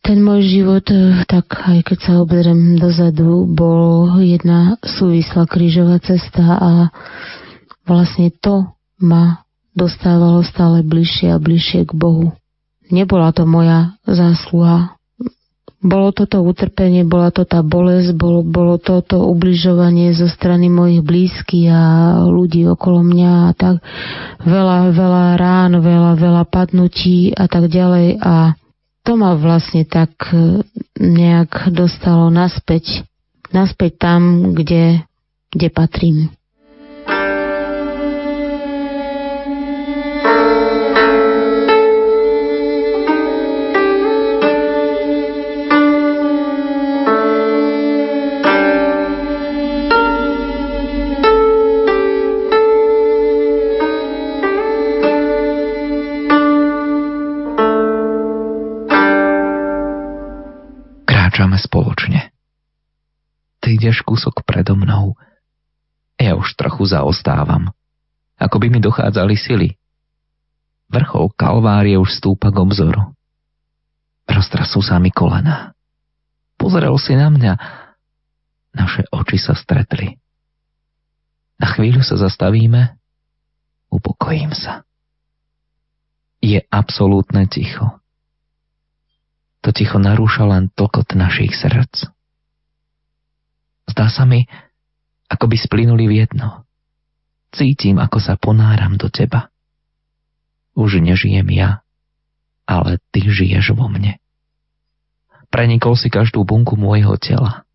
[0.00, 6.56] Ten môj život, e, tak aj keď sa obzriem dozadu, bol jedna súvislá krížová cesta
[6.56, 6.70] a
[7.84, 9.44] vlastne to ma
[9.76, 12.32] dostávalo stále bližšie a bližšie k Bohu.
[12.88, 14.95] Nebola to moja zásluha.
[15.86, 20.66] Bolo to to utrpenie, bola to tá bolesť, bolo, bolo to to ubližovanie zo strany
[20.66, 21.82] mojich blízkych a
[22.26, 23.78] ľudí okolo mňa a tak
[24.42, 28.58] veľa, veľa rán, veľa, veľa padnutí a tak ďalej a
[29.06, 30.66] to ma vlastne tak e,
[30.98, 33.06] nejak dostalo naspäť,
[33.54, 35.06] naspäť tam, kde,
[35.54, 36.16] kde patrím.
[63.76, 65.18] Ideš kúsok predo mnou.
[66.16, 67.76] Ja už trochu zaostávam.
[68.40, 69.68] Ako by mi dochádzali sily.
[70.88, 73.12] Vrchol kalvárie už stúpa k obzoru.
[74.24, 75.76] Roztrasú sa mi kolena.
[76.56, 77.52] Pozrel si na mňa.
[78.76, 80.16] Naše oči sa stretli.
[81.60, 82.96] Na chvíľu sa zastavíme.
[83.92, 84.84] Upokojím sa.
[86.40, 87.98] Je absolútne ticho.
[89.66, 92.06] To ticho narúša len tokot našich srdc.
[93.90, 94.46] Zdá sa mi,
[95.26, 96.62] ako by splynuli v jedno.
[97.50, 99.50] Cítim, ako sa ponáram do teba.
[100.78, 101.82] Už nežijem ja,
[102.62, 104.22] ale ty žiješ vo mne.
[105.50, 107.66] Prenikol si každú bunku môjho tela.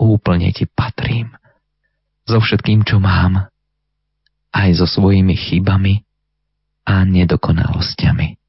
[0.00, 1.36] Úplne ti patrím.
[2.24, 3.52] So všetkým, čo mám.
[4.56, 6.00] Aj so svojimi chybami
[6.88, 8.40] a nedokonalosťami.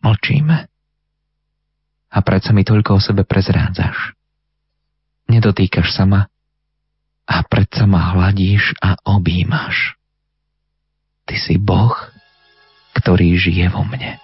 [0.00, 0.77] Mlčíme
[2.08, 4.16] a predsa mi toľko o sebe prezrádzaš.
[5.28, 6.22] Nedotýkaš sa ma
[7.28, 10.00] a predsa ma hladíš a objímaš.
[11.28, 11.92] Ty si Boh,
[12.96, 14.16] ktorý žije vo mne.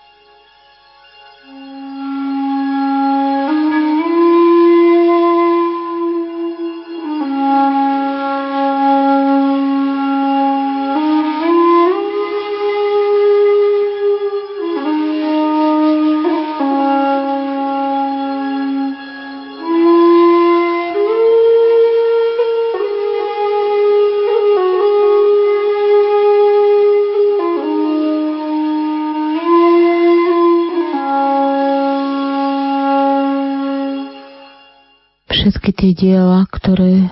[35.94, 37.08] Diela, ktoré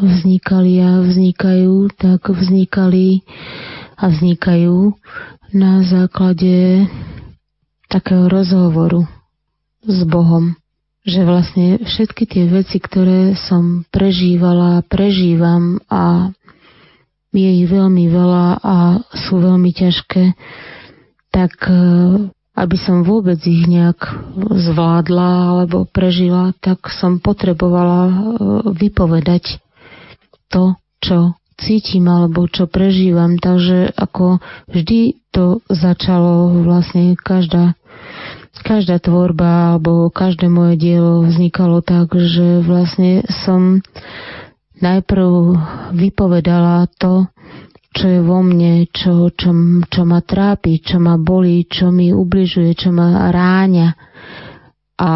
[0.00, 3.22] vznikali a vznikajú, tak vznikali
[3.94, 4.96] a vznikajú
[5.54, 6.88] na základe
[7.86, 9.06] takého rozhovoru
[9.86, 10.58] s Bohom.
[11.04, 16.32] Že vlastne všetky tie veci, ktoré som prežívala prežívam a
[17.34, 18.76] je ich veľmi veľa a
[19.12, 20.32] sú veľmi ťažké,
[21.34, 21.52] tak
[22.54, 23.98] aby som vôbec ich nejak
[24.38, 28.12] zvládla alebo prežila, tak som potrebovala e,
[28.78, 29.58] vypovedať
[30.48, 33.38] to, čo cítim alebo čo prežívam.
[33.42, 34.38] Takže ako
[34.70, 37.74] vždy to začalo vlastne každá
[38.64, 43.84] každá tvorba alebo každé moje dielo vznikalo tak, že vlastne som
[44.78, 45.58] najprv
[45.92, 47.28] vypovedala to,
[47.94, 49.54] čo je vo mne, čo, čo,
[49.86, 53.94] čo ma trápi, čo ma bolí, čo mi ubližuje, čo ma ráňa.
[54.98, 55.12] A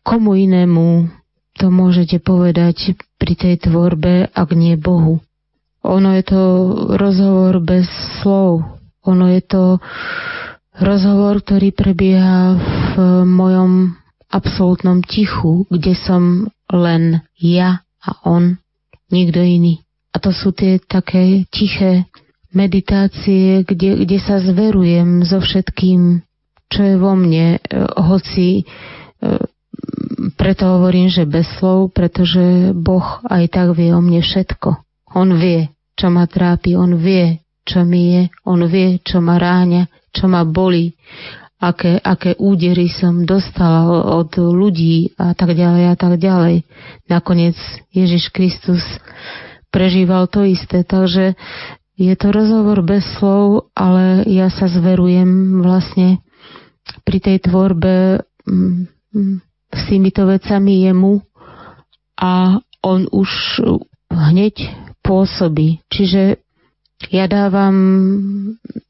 [0.00, 1.12] komu inému
[1.54, 5.20] to môžete povedať pri tej tvorbe, ak nie Bohu.
[5.84, 6.42] Ono je to
[6.96, 7.84] rozhovor bez
[8.24, 8.64] slov.
[9.04, 9.62] Ono je to
[10.80, 12.56] rozhovor, ktorý prebieha
[12.96, 13.92] v mojom
[14.32, 18.58] absolútnom tichu, kde som len ja a on,
[19.12, 19.83] nikto iný.
[20.14, 22.06] A to sú tie také tiché
[22.54, 26.22] meditácie, kde, kde sa zverujem so všetkým,
[26.70, 28.64] čo je vo mne, e, hoci e,
[30.38, 34.70] preto hovorím, že bez slov, pretože Boh aj tak vie o mne všetko.
[35.18, 39.90] On vie, čo ma trápi, on vie, čo mi je, on vie, čo ma ráňa,
[40.14, 40.94] čo ma boli,
[41.58, 43.88] aké, aké údery som dostala
[44.20, 46.62] od ľudí a tak ďalej a tak ďalej.
[47.08, 47.56] Nakoniec
[47.90, 48.84] Ježiš Kristus
[49.74, 50.86] prežíval to isté.
[50.86, 51.34] Takže
[51.98, 56.22] je to rozhovor bez slov, ale ja sa zverujem vlastne
[57.02, 59.36] pri tej tvorbe mm, mm,
[59.74, 61.18] s týmito vecami jemu
[62.14, 63.30] a on už
[64.14, 64.70] hneď
[65.02, 65.82] pôsobí.
[65.90, 66.38] Čiže
[67.10, 67.74] ja dávam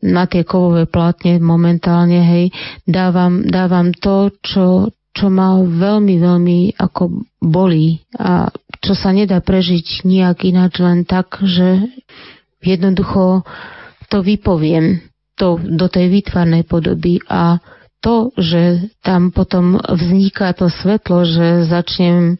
[0.05, 2.47] na tie kovové plátne momentálne, hej,
[2.85, 8.53] dávam, dávam to, čo, čo ma veľmi, veľmi ako bolí a
[8.85, 11.89] čo sa nedá prežiť nejak ináč len tak, že
[12.61, 13.49] jednoducho
[14.13, 15.01] to vypoviem
[15.41, 17.25] to, do tej výtvarnej podoby.
[17.27, 17.59] A
[18.05, 22.37] to, že tam potom vzniká to svetlo, že začnem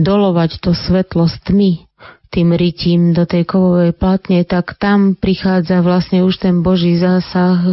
[0.00, 1.84] dolovať to svetlo s tmy,
[2.32, 7.70] tým rytím do tej kovovej platne, tak tam prichádza vlastne už ten Boží zásah, e,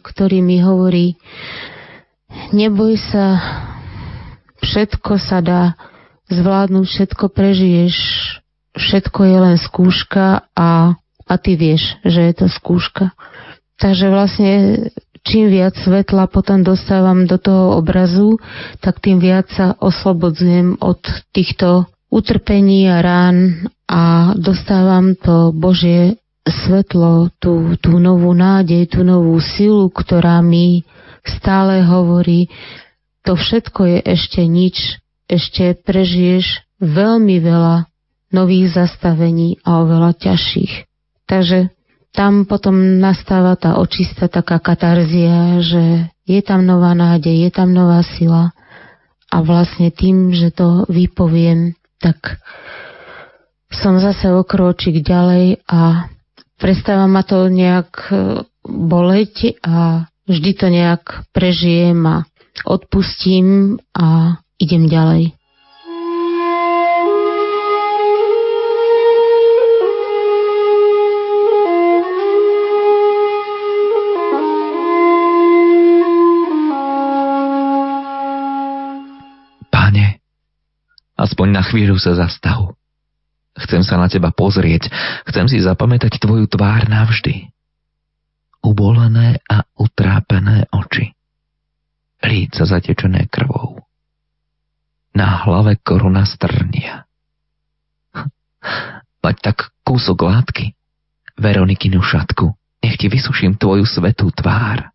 [0.00, 1.16] ktorý mi hovorí,
[2.52, 3.36] neboj sa,
[4.64, 5.62] všetko sa dá,
[6.32, 7.96] zvládnuť, všetko prežiješ,
[8.76, 10.96] všetko je len skúška a,
[11.28, 13.12] a ty vieš, že je to skúška.
[13.76, 14.52] Takže vlastne
[15.22, 18.38] čím viac svetla potom dostávam do toho obrazu,
[18.82, 27.30] tak tým viac sa oslobodzujem od týchto utrpení a rán a dostávam to Božie svetlo,
[27.38, 30.82] tú, tú novú nádej, tú novú silu, ktorá mi
[31.22, 32.50] stále hovorí,
[33.22, 35.01] to všetko je ešte nič
[35.32, 37.88] ešte prežiješ veľmi veľa
[38.36, 40.84] nových zastavení a oveľa ťažších.
[41.24, 41.72] Takže
[42.12, 48.04] tam potom nastáva tá očista taká katarzia, že je tam nová nádej, je tam nová
[48.04, 48.52] sila
[49.32, 52.36] a vlastne tým, že to vypoviem, tak
[53.72, 56.12] som zase o kročík ďalej a
[56.60, 62.28] prestáva ma to nejak e, boleť a vždy to nejak prežijem a
[62.68, 65.34] odpustím a idem ďalej.
[81.22, 82.74] Aspoň na chvíľu sa zastav.
[83.54, 84.90] Chcem sa na teba pozrieť,
[85.30, 87.46] chcem si zapamätať tvoju tvár navždy.
[88.62, 91.14] Ubolené a utrápené oči.
[92.26, 93.81] Líca zatečené krvou.
[95.12, 97.04] Na hlave koruna strnia.
[99.22, 100.74] Mať tak kúsok látky,
[101.36, 102.52] Veronikinu šatku,
[102.84, 104.92] nech ti vysuším tvoju svetú tvár.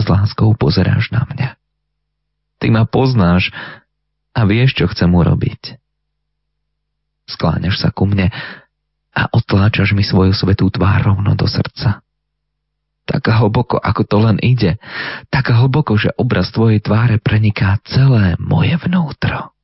[0.00, 1.48] S láskou pozeráš na mňa.
[2.56, 3.52] Ty ma poznáš,
[4.36, 5.80] a vieš, čo chcem urobiť.
[7.26, 8.28] Skláňaš sa ku mne
[9.16, 12.04] a otláčaš mi svoju svetú tvár rovno do srdca.
[13.06, 14.82] Tak hlboko, ako to len ide,
[15.30, 19.56] tak hlboko, že obraz tvojej tváre preniká celé moje vnútro.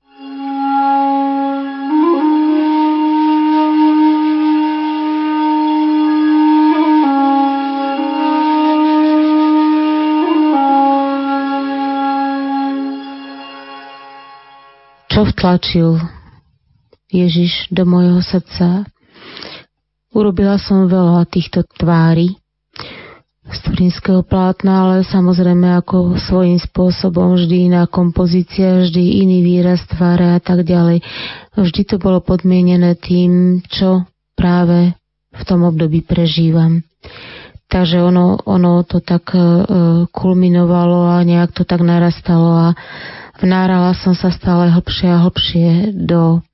[15.13, 16.03] čo vtlačil
[17.13, 18.89] Ježiš do mojho srdca.
[20.11, 22.42] Urobila som veľa týchto tvári
[23.53, 30.41] z plátna, ale samozrejme ako svojím spôsobom vždy iná kompozícia, vždy iný výraz tváre a
[30.41, 31.05] tak ďalej.
[31.55, 34.97] Vždy to bolo podmienené tým, čo práve
[35.33, 36.81] v tom období prežívam.
[37.69, 42.69] Takže ono, ono to tak uh, kulminovalo a nejak to tak narastalo a
[43.43, 46.47] Vnárala som sa stále hlbšie a hlbšie do,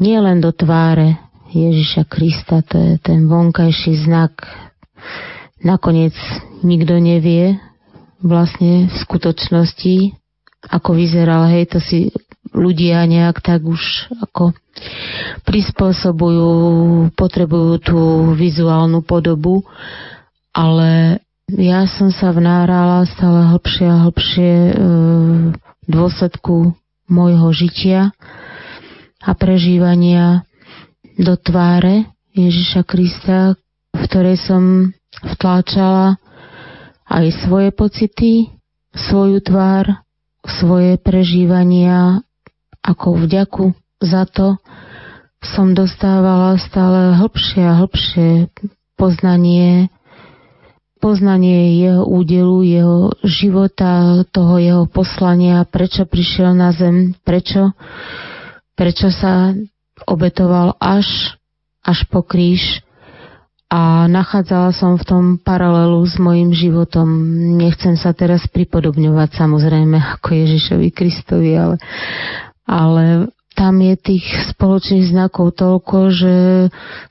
[0.00, 1.20] nielen do tváre
[1.52, 4.32] Ježiša Krista, to je ten vonkajší znak.
[5.60, 6.16] Nakoniec
[6.64, 7.60] nikto nevie
[8.20, 10.16] vlastne v skutočnosti,
[10.68, 12.12] ako vyzeral, hej, to si
[12.52, 14.52] ľudia nejak tak už ako
[15.46, 16.52] prispôsobujú,
[17.14, 18.00] potrebujú tú
[18.36, 19.64] vizuálnu podobu,
[20.52, 24.72] ale ja som sa vnárala stále hlbšie a hlbšie e,
[25.90, 26.74] dôsledku
[27.10, 28.14] môjho žitia
[29.20, 30.46] a prežívania
[31.18, 33.58] do tváre Ježiša Krista,
[33.90, 34.94] v ktorej som
[35.24, 36.20] vtláčala
[37.10, 38.32] aj svoje pocity,
[38.94, 40.02] svoju tvár,
[40.46, 42.22] svoje prežívania
[42.80, 44.56] ako vďaku za to
[45.40, 48.28] som dostávala stále hlbšie a hlbšie
[48.96, 49.88] poznanie
[51.00, 57.72] poznanie jeho údelu, jeho života, toho jeho poslania, prečo prišiel na zem, prečo,
[58.76, 59.56] prečo sa
[60.04, 61.40] obetoval až,
[61.80, 62.84] až po kríž
[63.70, 67.06] a nachádzala som v tom paralelu s mojim životom.
[67.54, 71.76] Nechcem sa teraz pripodobňovať samozrejme ako Ježišovi Kristovi, ale,
[72.66, 76.34] ale tam je tých spoločných znakov toľko, že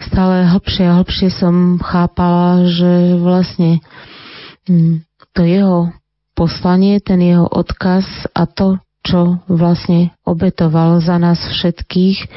[0.03, 3.79] stále hlbšie a hlbšie som chápala, že vlastne
[4.67, 5.95] hm, to jeho
[6.35, 8.03] poslanie, ten jeho odkaz
[8.35, 12.27] a to, čo vlastne obetoval za nás všetkých,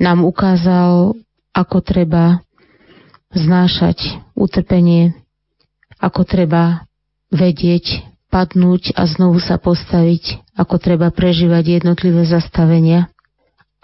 [0.00, 1.12] nám ukázal,
[1.52, 2.40] ako treba
[3.32, 5.12] znášať utrpenie,
[6.00, 6.88] ako treba
[7.28, 13.08] vedieť padnúť a znovu sa postaviť, ako treba prežívať jednotlivé zastavenia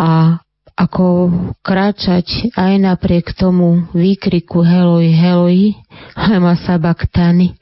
[0.01, 0.41] a
[0.75, 1.31] ako
[1.63, 5.71] kráčať aj napriek tomu výkriku Heloj, Heloj,
[6.19, 7.55] lema sabaktani.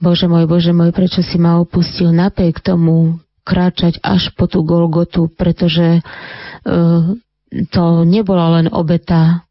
[0.00, 5.30] Bože môj, Bože môj, prečo si ma opustil napriek tomu kráčať až po tú Golgotu,
[5.36, 7.12] pretože uh,
[7.70, 9.44] to nebola len obeta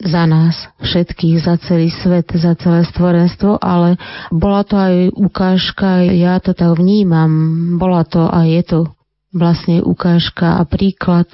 [0.00, 4.00] za nás všetkých, za celý svet, za celé stvorenstvo, ale
[4.32, 7.30] bola to aj ukážka, ja to tak vnímam,
[7.76, 8.78] bola to a je to
[9.30, 11.28] vlastne ukážka a príklad,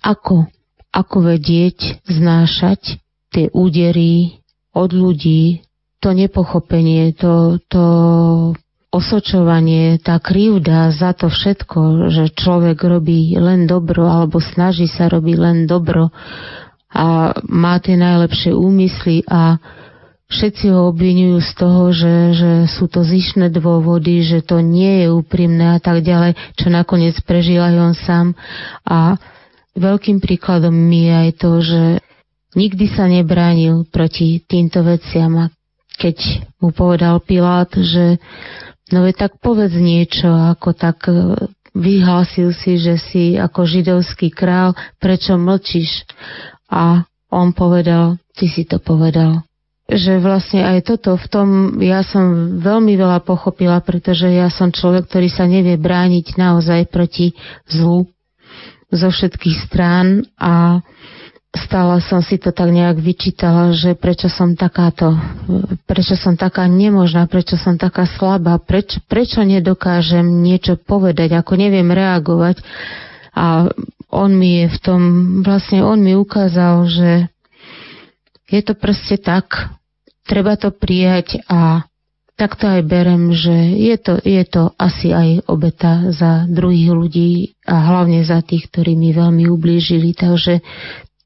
[0.00, 0.46] ako,
[0.94, 3.02] ako vedieť znášať
[3.34, 4.40] tie údery
[4.72, 5.66] od ľudí,
[5.98, 7.84] to nepochopenie, to, to
[8.94, 15.36] osočovanie, tá krivda za to všetko, že človek robí len dobro alebo snaží sa robiť
[15.36, 16.14] len dobro,
[16.94, 19.58] a má tie najlepšie úmysly a
[20.30, 25.06] všetci ho obvinujú z toho, že, že sú to zišné dôvody, že to nie je
[25.10, 28.26] úprimné a tak ďalej, čo nakoniec prežil aj on sám.
[28.86, 29.18] A
[29.74, 31.82] veľkým príkladom mi je aj to, že
[32.54, 35.50] nikdy sa nebránil proti týmto veciam a
[35.94, 38.18] keď mu povedal Pilát, že
[38.90, 41.06] no je tak povedz niečo, ako tak
[41.74, 44.72] vyhlásil si, že si ako židovský král,
[45.02, 46.06] prečo mlčíš?
[46.70, 49.42] A on povedal, ty si to povedal
[49.84, 51.48] že vlastne aj toto v tom
[51.84, 57.36] ja som veľmi veľa pochopila, pretože ja som človek, ktorý sa nevie brániť naozaj proti
[57.68, 58.08] zlu
[58.88, 60.80] zo všetkých strán a
[61.54, 65.14] stále som si to tak nejak vyčítala, že prečo som takáto,
[65.86, 71.86] prečo som taká nemožná, prečo som taká slabá, prečo, prečo nedokážem niečo povedať, ako neviem
[71.86, 72.58] reagovať.
[73.34, 73.70] A
[74.10, 75.00] on mi je v tom,
[75.42, 77.10] vlastne on mi ukázal, že
[78.50, 79.74] je to proste tak,
[80.26, 81.86] treba to prijať a
[82.34, 87.30] tak to aj berem, že je to, je to asi aj obeta za druhých ľudí
[87.62, 90.18] a hlavne za tých, ktorí mi veľmi ublížili.
[90.18, 90.58] Takže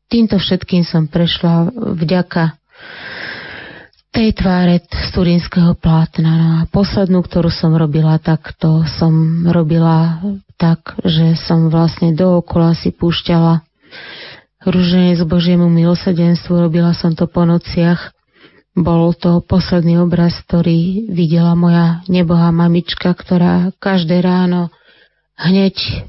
[0.09, 2.56] týmto všetkým som prešla vďaka
[4.09, 6.30] tej tváre z turínskeho plátna.
[6.34, 10.18] No a poslednú, ktorú som robila, tak to som robila
[10.56, 13.62] tak, že som vlastne dookola si púšťala
[14.64, 16.66] rúženie z Božiemu milosedenstvu.
[16.66, 18.16] Robila som to po nociach
[18.78, 24.70] bol to posledný obraz, ktorý videla moja nebohá mamička, ktorá každé ráno
[25.34, 26.06] hneď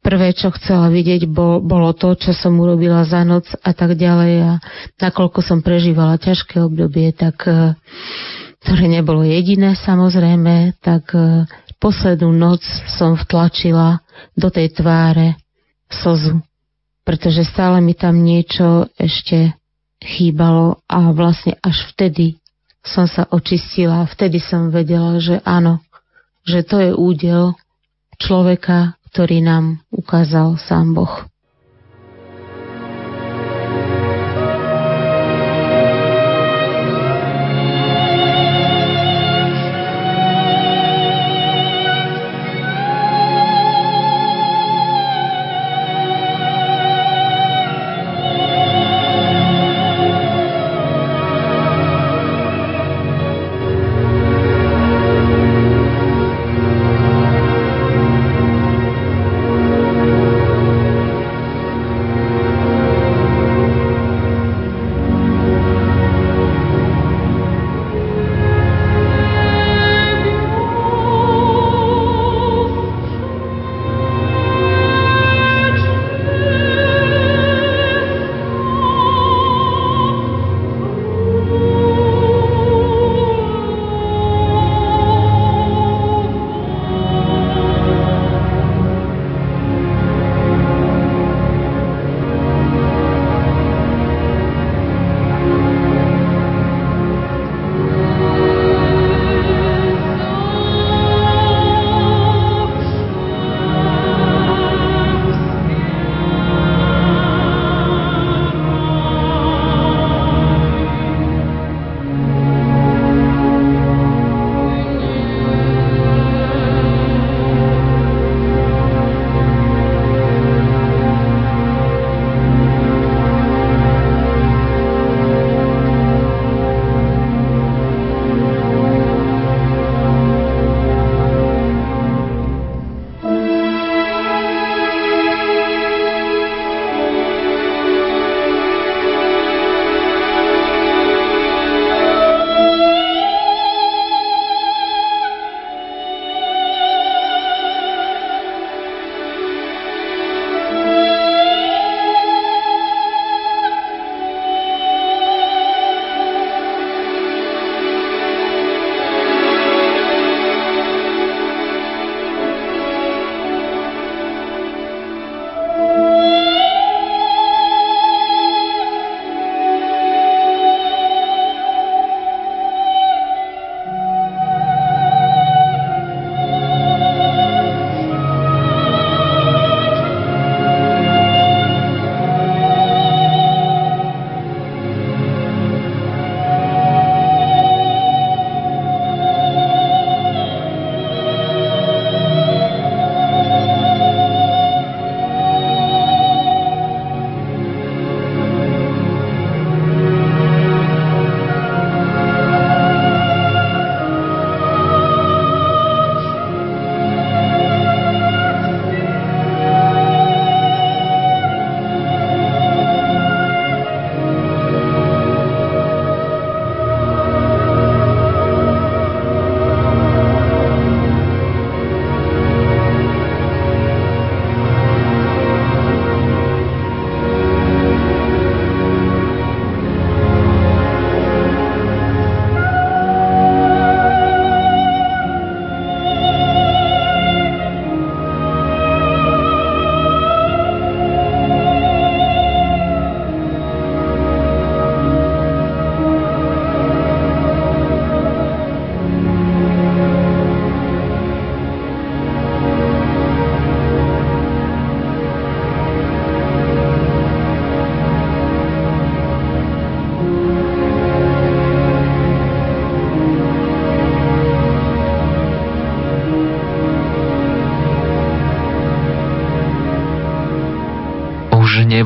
[0.00, 4.34] prvé, čo chcela vidieť, bol, bolo to, čo som urobila za noc a tak ďalej.
[4.42, 4.52] A
[5.00, 7.76] nakoľko som prežívala ťažké obdobie, tak e,
[8.64, 11.44] ktoré nebolo jediné samozrejme, tak e,
[11.80, 12.64] poslednú noc
[12.96, 14.00] som vtlačila
[14.36, 15.40] do tej tváre
[15.88, 16.40] slzu,
[17.04, 19.56] pretože stále mi tam niečo ešte
[20.00, 22.40] chýbalo a vlastne až vtedy
[22.80, 25.84] som sa očistila, vtedy som vedela, že áno,
[26.48, 27.52] že to je údel
[28.16, 31.29] človeka, ktorý nám ukázal sám Boh.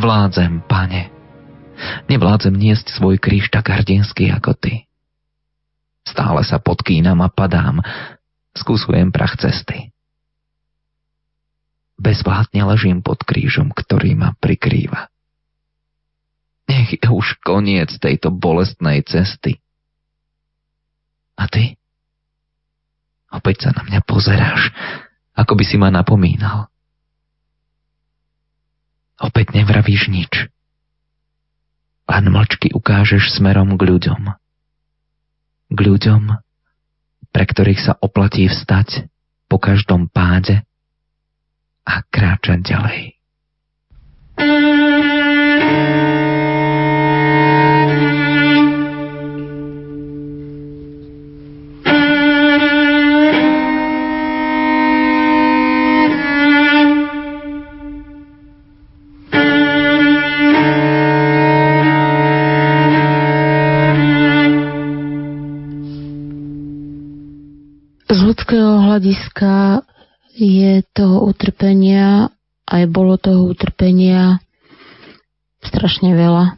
[0.04, 1.08] Nevládzem, pane.
[2.12, 4.84] Nevládzem niesť svoj kríž tak hrdinský ako ty.
[6.04, 7.80] Stále sa podkýnam a padám,
[8.52, 9.96] skúsujem prach cesty.
[11.96, 15.08] Bezvládne ležím pod krížom, ktorý ma prikrýva.
[16.68, 19.56] Nech je už koniec tejto bolestnej cesty.
[21.40, 21.80] A ty?
[23.32, 24.68] Opäť sa na mňa pozeráš,
[25.32, 26.68] ako by si ma napomínal.
[29.20, 30.50] Opäť nevravíš nič.
[32.04, 34.22] Len mlčky ukážeš smerom k ľuďom.
[35.72, 36.22] K ľuďom,
[37.32, 39.08] pre ktorých sa oplatí vstať
[39.48, 40.66] po každom páde
[41.88, 43.00] a kráčať ďalej.
[68.94, 69.82] hľadiska
[70.38, 72.30] je toho utrpenia,
[72.62, 74.38] aj bolo toho utrpenia
[75.66, 76.54] strašne veľa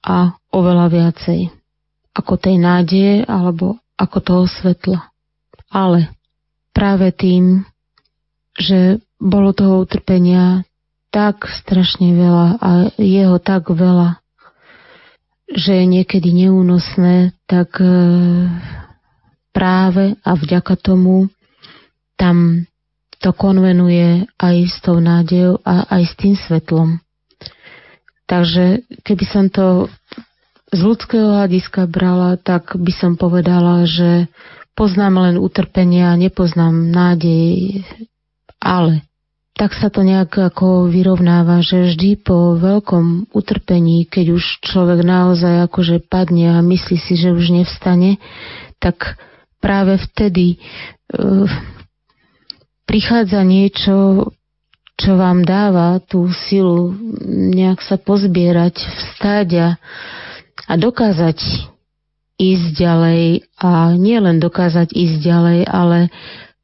[0.00, 1.52] a oveľa viacej
[2.16, 5.12] ako tej nádeje alebo ako toho svetla.
[5.68, 6.08] Ale
[6.72, 7.68] práve tým,
[8.56, 10.64] že bolo toho utrpenia
[11.12, 14.16] tak strašne veľa a jeho tak veľa,
[15.52, 17.92] že je niekedy neúnosné, tak e,
[19.52, 21.28] práve a vďaka tomu
[22.20, 22.68] tam
[23.20, 27.00] to konvenuje aj s tou nádejou a aj s tým svetlom.
[28.28, 29.88] Takže keby som to
[30.70, 34.30] z ľudského hľadiska brala, tak by som povedala, že
[34.78, 37.82] poznám len utrpenia, nepoznám nádej,
[38.62, 39.02] ale
[39.58, 45.68] tak sa to nejak ako vyrovnáva, že vždy po veľkom utrpení, keď už človek naozaj
[45.68, 48.16] akože padne a myslí si, že už nevstane,
[48.80, 49.20] tak
[49.60, 50.56] práve vtedy
[51.12, 51.44] uh,
[52.90, 54.26] prichádza niečo,
[54.98, 56.90] čo vám dáva tú silu
[57.54, 59.68] nejak sa pozbierať, vstáť a,
[60.66, 61.38] a dokázať
[62.34, 66.10] ísť ďalej a nie len dokázať ísť ďalej, ale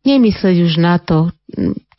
[0.03, 1.31] nemyslieť už na to,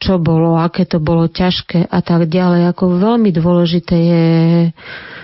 [0.03, 2.75] čo bolo, aké to bolo ťažké a tak ďalej.
[2.75, 4.25] Ako veľmi dôležité je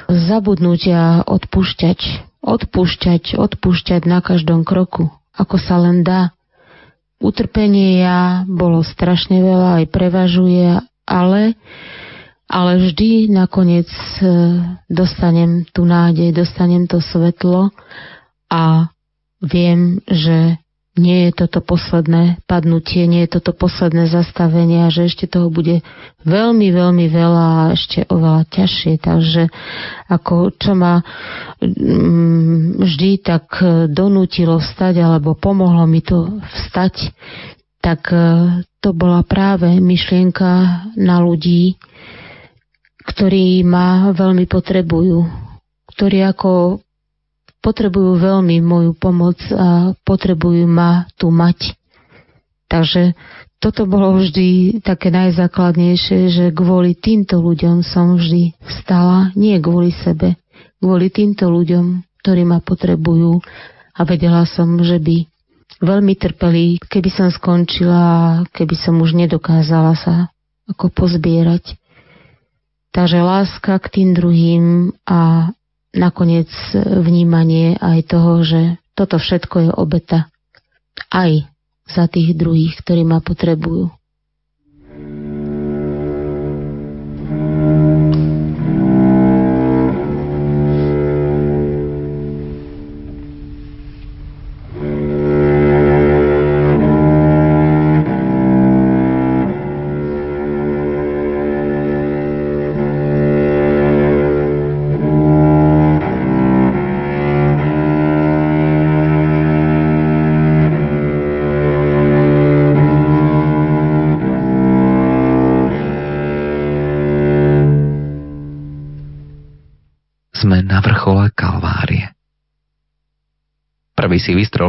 [0.08, 2.00] zabudnúť a odpúšťať.
[2.44, 6.36] Odpúšťať, odpúšťať na každom kroku, ako sa len dá.
[7.24, 10.76] Utrpenie ja bolo strašne veľa, aj prevažuje,
[11.08, 11.56] ale,
[12.52, 13.88] ale vždy nakoniec
[14.20, 14.28] e,
[14.92, 17.72] dostanem tú nádej, dostanem to svetlo
[18.52, 18.92] a
[19.40, 20.60] viem, že
[20.94, 25.82] nie je toto posledné padnutie, nie je toto posledné zastavenie a že ešte toho bude
[26.22, 29.02] veľmi, veľmi veľa a ešte oveľa ťažšie.
[29.02, 29.50] Takže
[30.14, 31.02] ako čo ma
[31.58, 33.58] mm, vždy tak
[33.90, 37.10] donútilo vstať alebo pomohlo mi to vstať,
[37.82, 38.26] tak e,
[38.78, 40.50] to bola práve myšlienka
[40.94, 41.76] na ľudí,
[43.04, 45.26] ktorí ma veľmi potrebujú,
[45.90, 46.83] ktorí ako
[47.64, 51.80] potrebujú veľmi moju pomoc a potrebujú ma tu mať.
[52.68, 53.16] Takže
[53.64, 60.36] toto bolo vždy také najzákladnejšie, že kvôli týmto ľuďom som vždy vstala, nie kvôli sebe,
[60.84, 63.40] kvôli týmto ľuďom, ktorí ma potrebujú
[63.96, 65.24] a vedela som, že by
[65.80, 70.28] veľmi trpeli, keby som skončila, keby som už nedokázala sa
[70.68, 71.80] ako pozbierať.
[72.92, 75.50] Takže láska k tým druhým a
[75.94, 76.50] nakoniec
[76.84, 78.62] vnímanie aj toho, že
[78.98, 80.30] toto všetko je obeta
[81.14, 81.46] aj
[81.90, 83.94] za tých druhých, ktorí ma potrebujú.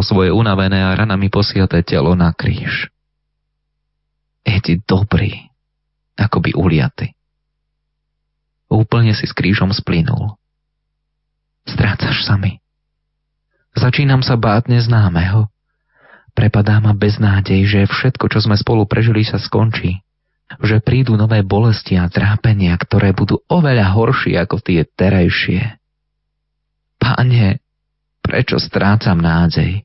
[0.04, 2.92] Svoje unavené a ranami posiaté telo na kríž.
[4.44, 5.48] Je ti dobrý,
[6.20, 7.16] ako by uliaty.
[8.68, 10.36] Úplne si s krížom splynul.
[11.64, 12.60] Strácaš sa mi.
[13.72, 15.48] Začínam sa báť neznámeho.
[16.36, 20.04] Prepadá ma beznádej, že všetko, čo sme spolu prežili, sa skončí
[20.62, 25.80] že prídu nové bolesti a trápenia, ktoré budú oveľa horšie ako tie terajšie.
[27.00, 27.58] Pane,
[28.20, 29.82] prečo strácam nádej?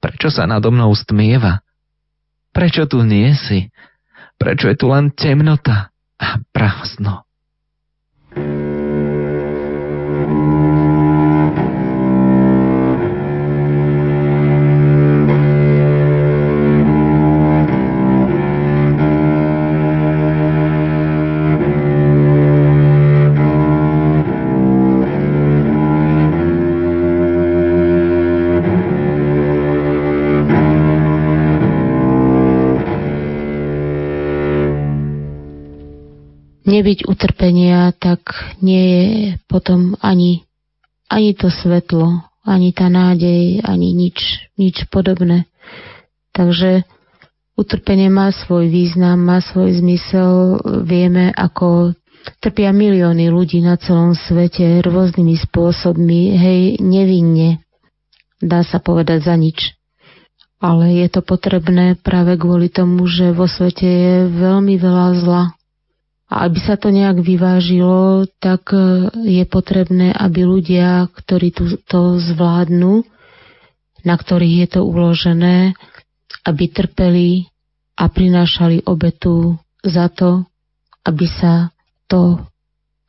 [0.00, 1.60] Prečo sa nado mnou stmieva?
[2.56, 3.68] Prečo tu nie si?
[4.40, 7.28] Prečo je tu len temnota a prázdno?
[36.80, 38.32] Nebyť utrpenia, tak
[38.64, 39.04] nie je
[39.44, 40.48] potom ani,
[41.12, 45.44] ani to svetlo, ani tá nádej, ani nič, nič podobné.
[46.32, 46.88] Takže
[47.52, 50.56] utrpenie má svoj význam, má svoj zmysel.
[50.88, 51.92] Vieme, ako
[52.40, 57.60] trpia milióny ľudí na celom svete rôznymi spôsobmi, hej, nevinne.
[58.40, 59.76] Dá sa povedať za nič.
[60.64, 65.59] Ale je to potrebné práve kvôli tomu, že vo svete je veľmi veľa zla
[66.30, 71.50] a aby sa to nejak vyvážilo, tak e, je potrebné, aby ľudia, ktorí
[71.90, 73.02] to zvládnu,
[74.06, 75.74] na ktorých je to uložené,
[76.46, 77.50] aby trpeli
[77.98, 80.46] a prinášali obetu za to,
[81.02, 81.74] aby sa
[82.06, 82.38] to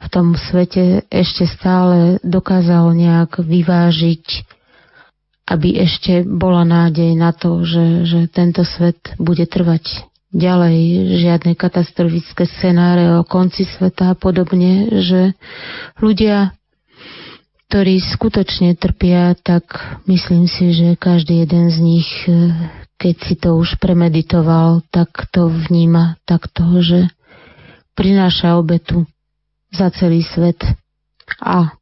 [0.02, 4.26] v tom svete ešte stále dokázalo nejak vyvážiť,
[5.46, 10.78] aby ešte bola nádej na to, že, že tento svet bude trvať ďalej
[11.20, 15.36] žiadne katastrofické scenáre o konci sveta a podobne, že
[16.00, 16.56] ľudia,
[17.68, 19.64] ktorí skutočne trpia, tak
[20.08, 22.52] myslím si, že každý jeden z nich, e,
[22.96, 27.12] keď si to už premeditoval, tak to vníma takto, že
[27.96, 29.04] prináša obetu
[29.72, 30.60] za celý svet.
[31.40, 31.76] A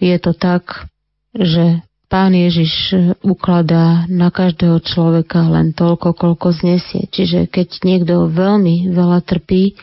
[0.00, 0.88] je to tak,
[1.36, 7.06] že Pán Ježiš e, ukladá na každého človeka len toľko, koľko znesie.
[7.06, 9.78] Čiže keď niekto veľmi veľa trpí,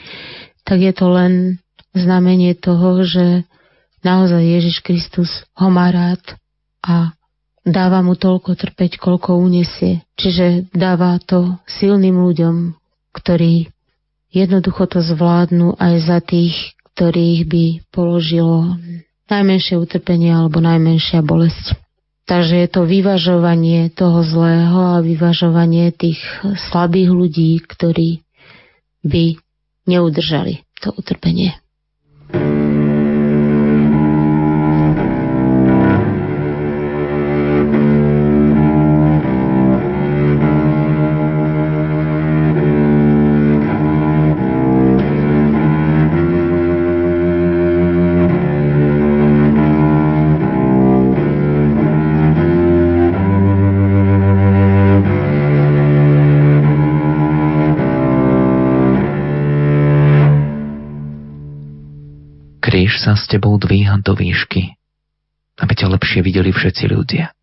[0.68, 1.64] tak je to len
[1.96, 3.48] znamenie toho, že
[4.04, 6.20] naozaj Ježiš Kristus ho má rád
[6.84, 7.16] a
[7.64, 10.04] dáva mu toľko trpeť, koľko unesie.
[10.20, 12.76] Čiže dáva to silným ľuďom,
[13.16, 13.72] ktorí
[14.36, 18.76] jednoducho to zvládnu aj za tých, ktorých by položilo
[19.32, 21.87] najmenšie utrpenie alebo najmenšia bolesť.
[22.28, 26.20] Takže je to vyvažovanie toho zlého a vyvažovanie tých
[26.70, 28.20] slabých ľudí, ktorí
[29.08, 29.40] by
[29.88, 31.56] neudržali to utrpenie.
[62.96, 64.80] Sa s tebou dvíhať do výšky,
[65.60, 67.36] aby ťa lepšie videli všetci ľudia.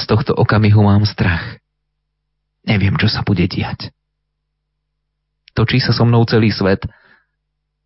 [0.00, 1.60] Z tohto okamihu mám strach.
[2.64, 3.92] Neviem, čo sa bude diať.
[5.52, 6.84] Točí sa so mnou celý svet.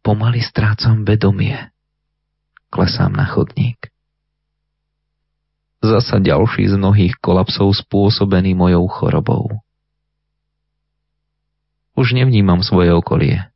[0.02, 1.70] Pomaly strácam vedomie.
[2.70, 3.90] Klesám na chodník.
[5.82, 9.64] Zasa ďalší z mnohých kolapsov spôsobený mojou chorobou.
[11.94, 13.49] Už nevnímam svoje okolie.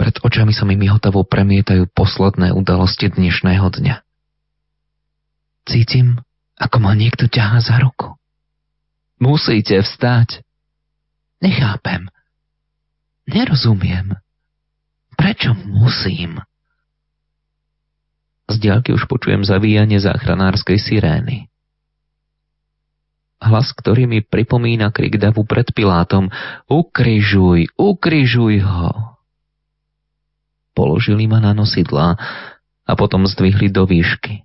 [0.00, 4.00] Pred očami sa mi mihotavo premietajú posledné udalosti dnešného dňa.
[5.68, 6.24] Cítim,
[6.56, 8.16] ako ma niekto ťahá za ruku.
[9.20, 10.40] Musíte vstať.
[11.44, 12.08] Nechápem.
[13.28, 14.16] Nerozumiem.
[15.20, 16.40] Prečo musím?
[18.48, 21.52] Z diaľky už počujem zavíjanie záchranárskej sirény.
[23.36, 26.32] Hlas, ktorý mi pripomína krik davu pred Pilátom.
[26.72, 29.19] Ukrižuj, ukrižuj ho
[30.72, 32.16] položili ma na nosidlá
[32.86, 34.42] a potom zdvihli do výšky.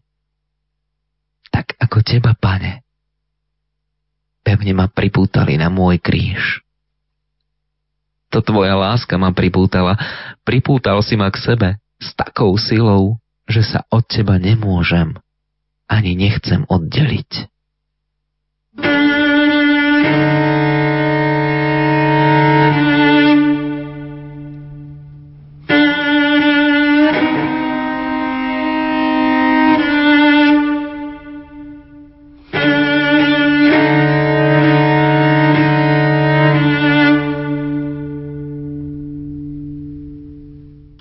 [1.49, 2.83] Tak ako teba, pane.
[4.45, 6.61] Pevne ma pripútali na môj kríž.
[8.29, 9.95] To tvoja láska ma pripútala.
[10.43, 13.17] Pripútal si ma k sebe s takou silou,
[13.47, 15.15] že sa od teba nemôžem
[15.87, 17.47] ani nechcem oddeliť.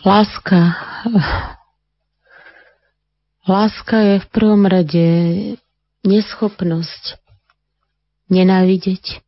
[0.05, 0.77] Láska.
[3.49, 5.09] Láska je v prvom rade
[6.05, 7.17] neschopnosť
[8.29, 9.25] nenávidieť,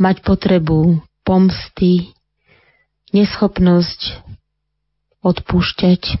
[0.00, 2.16] mať potrebu pomsty,
[3.12, 4.24] neschopnosť
[5.20, 6.16] odpúšťať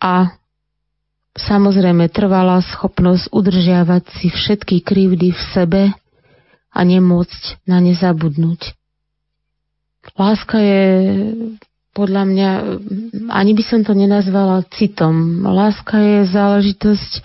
[0.00, 0.32] a
[1.36, 5.82] samozrejme trvalá schopnosť udržiavať si všetky krivdy v sebe
[6.72, 8.72] a nemôcť na ne zabudnúť.
[10.18, 10.84] Láska je
[11.92, 12.50] podľa mňa,
[13.28, 15.44] ani by som to nenazvala citom.
[15.44, 17.22] Láska je záležitosť eh,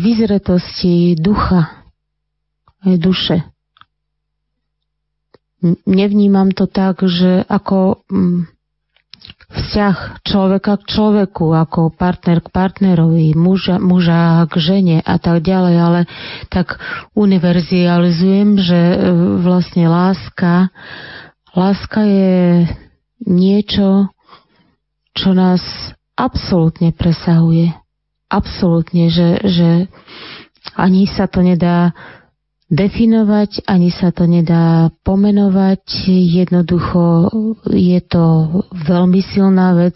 [0.00, 1.84] vyzretosti ducha,
[2.84, 3.36] aj duše.
[5.88, 8.52] Nevnímam to tak, že ako mm,
[9.48, 15.76] vzťah človeka k človeku, ako partner k partnerovi, muža, muža k žene a tak ďalej,
[15.80, 16.00] ale
[16.52, 16.76] tak
[17.16, 18.96] univerzializujem, že eh,
[19.40, 20.72] vlastne láska
[21.54, 22.66] Láska je
[23.22, 24.10] niečo,
[25.14, 25.62] čo nás
[26.18, 27.70] absolútne presahuje.
[28.26, 29.70] Absolútne, že, že
[30.74, 31.94] ani sa to nedá
[32.66, 36.10] definovať, ani sa to nedá pomenovať.
[36.10, 37.30] Jednoducho
[37.70, 38.24] je to
[38.74, 39.94] veľmi silná vec.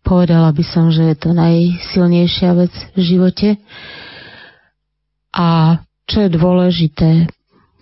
[0.00, 3.48] Povedala by som, že je to najsilnejšia vec v živote.
[5.36, 7.28] A čo je dôležité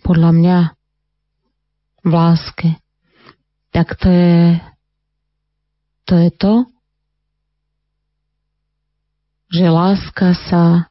[0.03, 0.59] podľa mňa
[2.03, 2.82] v láske,
[3.73, 4.61] tak to je
[6.05, 6.55] to, je to
[9.53, 10.89] že láska sa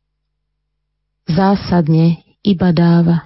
[1.26, 3.26] zásadne iba dáva.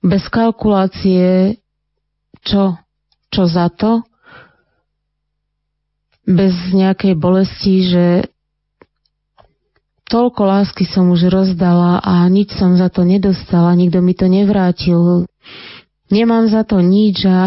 [0.00, 1.60] Bez kalkulácie
[2.42, 2.80] čo,
[3.28, 4.02] čo za to,
[6.24, 8.06] bez nejakej bolesti, že
[10.08, 15.28] toľko lásky som už rozdala a nič som za to nedostala, nikto mi to nevrátil
[16.12, 17.40] nemám za to nič a,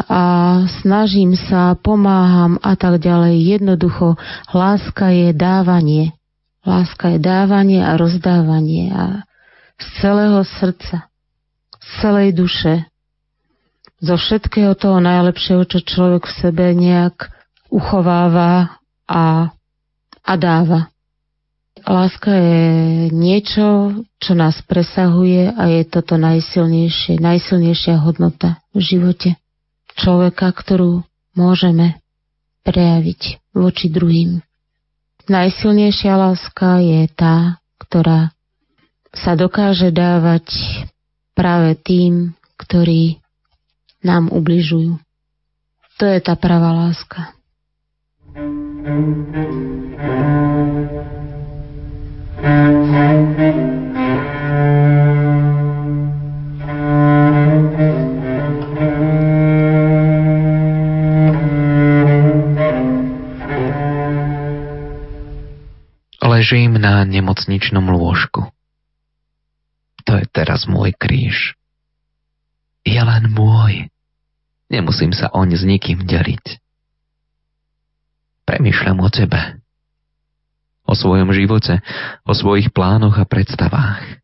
[0.82, 3.62] snažím sa, pomáham a tak ďalej.
[3.62, 4.18] Jednoducho,
[4.50, 6.18] láska je dávanie.
[6.66, 9.22] Láska je dávanie a rozdávanie a
[9.78, 11.06] z celého srdca,
[11.78, 12.90] z celej duše,
[14.02, 17.30] zo všetkého toho najlepšieho, čo človek v sebe nejak
[17.70, 19.54] uchováva a,
[20.26, 20.95] a dáva.
[21.86, 22.66] Láska je
[23.14, 29.30] niečo, čo nás presahuje a je toto najsilnejšie, najsilnejšia hodnota v živote
[29.94, 31.06] človeka, ktorú
[31.38, 32.02] môžeme
[32.66, 34.42] prejaviť voči druhým.
[35.30, 38.34] Najsilnejšia láska je tá, ktorá
[39.14, 40.50] sa dokáže dávať
[41.38, 43.22] práve tým, ktorí
[44.02, 44.98] nám ubližujú.
[46.02, 47.30] To je tá pravá láska.
[66.22, 68.54] Ležím na nemocničnom lôžku.
[70.06, 71.58] To je teraz môj kríž.
[72.86, 73.90] Je len môj.
[74.70, 76.62] Nemusím sa oň s nikým deliť.
[78.46, 79.65] Premýšľam o tebe
[80.86, 81.82] o svojom živote,
[82.24, 84.22] o svojich plánoch a predstavách.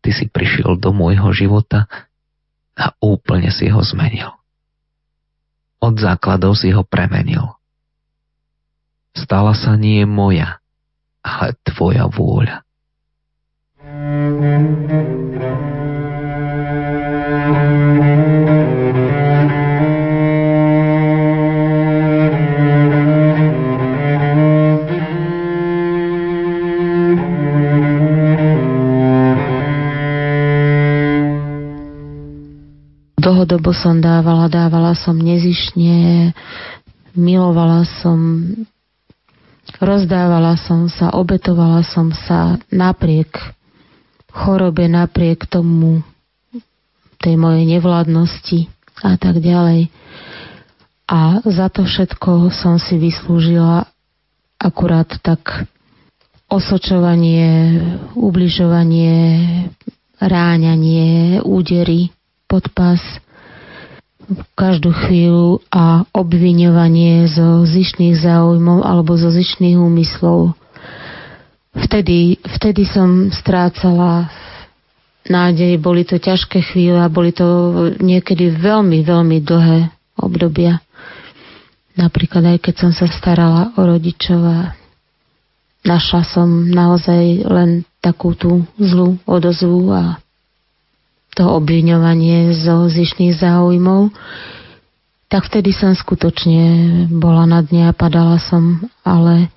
[0.00, 1.88] Ty si prišiel do môjho života
[2.76, 4.32] a úplne si ho zmenil.
[5.80, 7.56] Od základov si ho premenil.
[9.16, 10.60] Stala sa nie moja,
[11.24, 12.64] ale tvoja vôľa.
[33.60, 36.32] Dlhodobo som dávala, dávala som nezišne,
[37.12, 38.48] milovala som,
[39.76, 43.28] rozdávala som sa, obetovala som sa napriek
[44.32, 46.00] chorobe, napriek tomu
[47.20, 48.72] tej mojej nevládnosti
[49.04, 49.92] a tak ďalej.
[51.04, 53.84] A za to všetko som si vyslúžila
[54.56, 55.68] akurát tak
[56.48, 57.76] osočovanie,
[58.16, 59.20] ubližovanie,
[60.16, 62.08] ráňanie, údery
[62.48, 63.04] pod pás
[64.54, 70.54] každú chvíľu a obviňovanie zo zišných záujmov alebo zo zišných úmyslov.
[71.74, 74.30] Vtedy, vtedy som strácala
[75.30, 77.46] nádej, boli to ťažké chvíle a boli to
[78.02, 80.82] niekedy veľmi, veľmi dlhé obdobia.
[81.94, 84.58] Napríklad aj keď som sa starala o rodičov a
[85.84, 90.16] našla som naozaj len takú tú zlú odozvu a
[91.40, 94.12] to obviňovanie zo zišných záujmov,
[95.32, 96.60] tak vtedy som skutočne
[97.08, 99.48] bola na dne a padala som, ale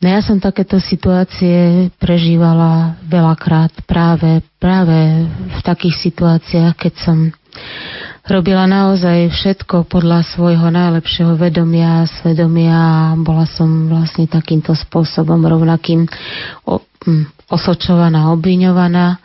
[0.00, 7.28] no ja som takéto situácie prežívala veľakrát práve, práve v takých situáciách, keď som
[8.24, 15.36] robila naozaj všetko podľa svojho najlepšieho vedomia a svedomia a bola som vlastne takýmto spôsobom
[15.44, 16.08] rovnakým
[17.52, 19.20] osočovaná, obviňovaná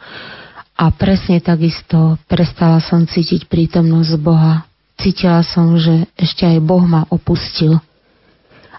[0.75, 4.67] a presne takisto prestala som cítiť prítomnosť Boha
[4.99, 7.79] cítila som, že ešte aj Boh ma opustil.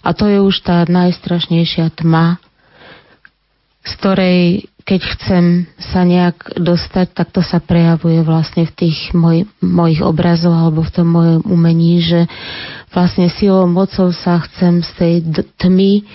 [0.01, 2.39] A to je už tá najstrašnejšia tma,
[3.86, 4.39] z ktorej,
[4.86, 5.44] keď chcem
[5.78, 10.94] sa nejak dostať, tak to sa prejavuje vlastne v tých moj, mojich obrazoch alebo v
[10.94, 12.31] tom mojom umení, že
[12.94, 15.14] vlastne silou mocou sa chcem z tej
[15.59, 16.06] tmy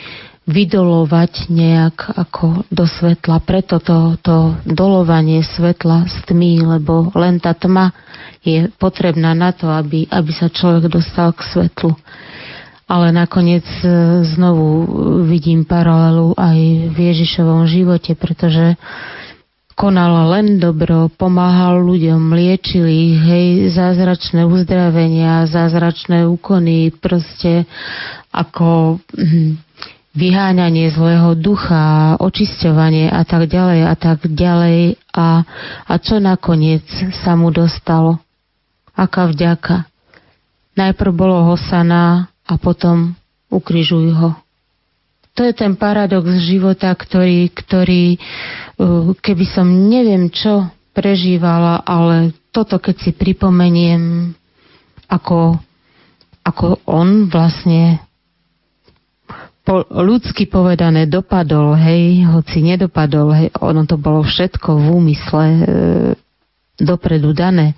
[0.50, 3.46] vydolovať nejak ako do svetla.
[3.46, 7.94] Preto to, to dolovanie svetla z tmy, lebo len tá tma
[8.42, 11.94] je potrebná na to, aby, aby sa človek dostal k svetlu.
[12.90, 13.88] Ale nakoniec e,
[14.28, 14.84] znovu
[15.30, 16.60] vidím paralelu aj
[16.92, 18.76] v Ježišovom živote, pretože
[19.78, 27.64] konal len dobro, pomáhal ľuďom, liečil ich, hej, zázračné uzdravenia, zázračné úkony, proste
[28.36, 29.56] ako hm,
[30.12, 35.00] vyháňanie zlého ducha, očisťovanie a tak ďalej a tak ďalej.
[35.16, 35.44] A,
[35.88, 36.84] a čo nakoniec
[37.24, 38.20] sa mu dostalo?
[38.92, 39.88] Aká vďaka.
[40.76, 43.16] Najprv bolo Hosana a potom
[43.48, 44.32] ukrižuj ho.
[45.40, 52.76] To je ten paradox života, ktorý, ktorý uh, keby som neviem čo prežívala, ale toto
[52.84, 54.36] keď si pripomeniem,
[55.08, 55.56] ako,
[56.44, 58.04] ako on vlastne
[59.62, 65.62] po, ľudsky povedané dopadol, hej, hoci nedopadol, hej, ono to bolo všetko v úmysle e,
[66.82, 67.78] dopredu dané.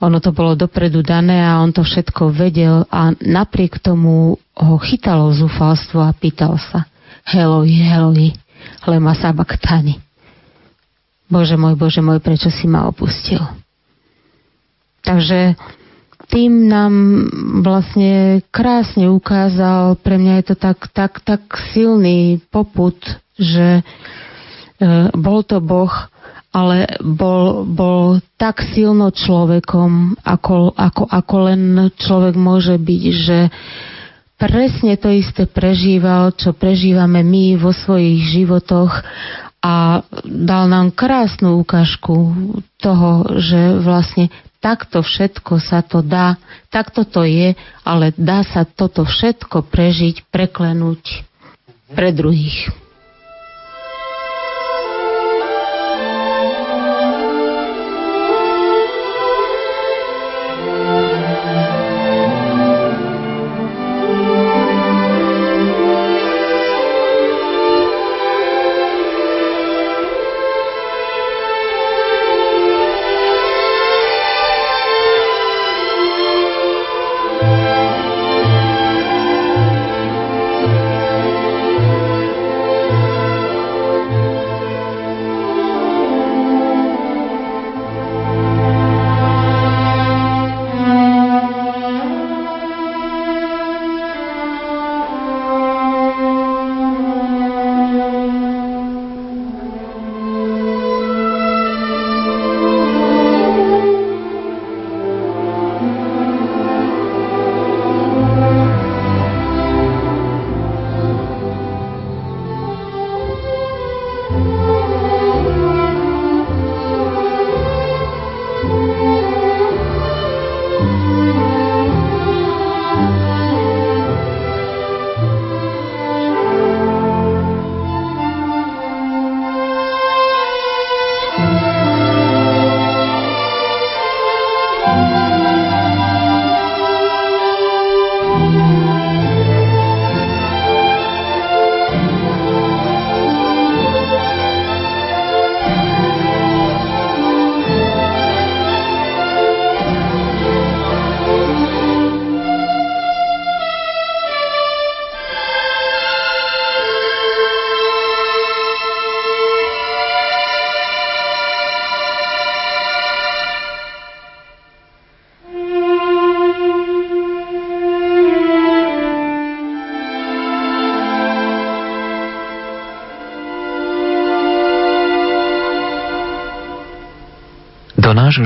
[0.00, 5.28] Ono to bolo dopredu dané a on to všetko vedel a napriek tomu ho chytalo
[5.32, 6.88] zúfalstvo a pýtal sa
[7.28, 8.32] Heloj, Heloj,
[8.88, 10.00] lema sabaktani.
[11.28, 13.40] Bože môj, Bože môj, prečo si ma opustil?
[15.04, 15.56] Takže
[16.30, 16.94] tým nám
[17.66, 21.42] vlastne krásne ukázal, pre mňa je to tak, tak, tak
[21.74, 22.96] silný poput,
[23.34, 23.82] že e,
[25.12, 25.90] bol to Boh,
[26.50, 31.62] ale bol, bol tak silno človekom, ako, ako, ako len
[31.94, 33.38] človek môže byť, že
[34.34, 39.02] presne to isté prežíval, čo prežívame my vo svojich životoch
[39.60, 42.32] a dal nám krásnu ukážku
[42.80, 46.36] toho, že vlastne takto všetko sa to dá,
[46.68, 51.24] takto to je, ale dá sa toto všetko prežiť, preklenúť
[51.96, 52.68] pre druhých.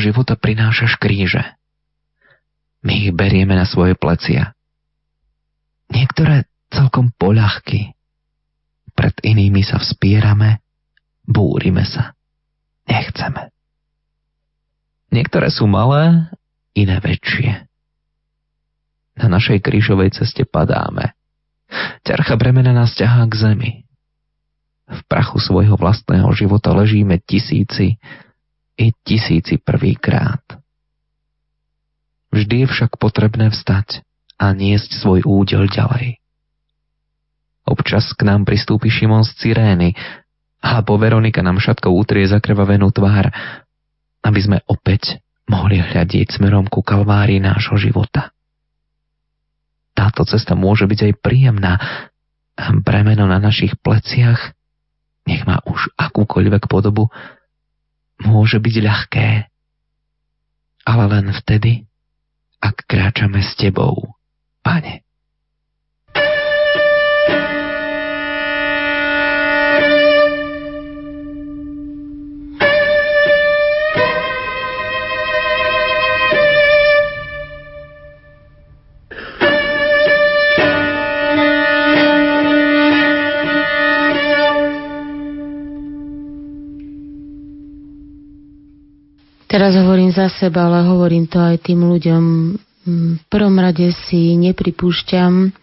[0.05, 1.41] Života prinášaš kríže.
[2.85, 4.53] my ich berieme na svoje plecia.
[5.89, 7.97] Niektoré celkom poľahky.
[8.95, 10.61] Pred inými sa vspierame,
[11.25, 12.13] búrime sa.
[12.85, 13.49] Nechceme.
[15.09, 16.29] Niektoré sú malé,
[16.77, 17.65] iné väčšie.
[19.15, 21.15] Na našej krížovej ceste padáme.
[22.05, 23.73] Ťarcha bremena nás ťahá k zemi.
[24.85, 27.97] V prachu svojho vlastného života ležíme tisíci
[28.75, 30.43] i tisíci prvýkrát.
[32.35, 34.03] Vždy je však potrebné vstať
[34.43, 36.19] a niesť svoj údel ďalej.
[37.65, 39.95] Občas k nám pristúpi Šimon z Cyrény
[40.61, 43.31] a po Veronika nám šatkou utrie zakrvavenú tvár,
[44.27, 48.35] aby sme opäť mohli hľadiť smerom ku kalvárii nášho života.
[49.95, 51.73] Táto cesta môže byť aj príjemná.
[52.83, 54.57] Bremeno na našich pleciach,
[55.25, 57.09] nech má už akúkoľvek podobu,
[58.23, 59.29] môže byť ľahké.
[60.85, 61.89] Ale len vtedy,
[62.61, 64.17] ak kráčame s Tebou,
[64.65, 65.04] Pane.
[89.55, 92.23] Teraz hovorím za seba, ale hovorím to aj tým ľuďom.
[92.91, 95.55] V prvom rade si nepripúšťam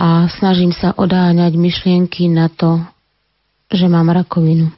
[0.00, 2.80] a snažím sa odáňať myšlienky na to,
[3.68, 4.72] že mám rakovinu.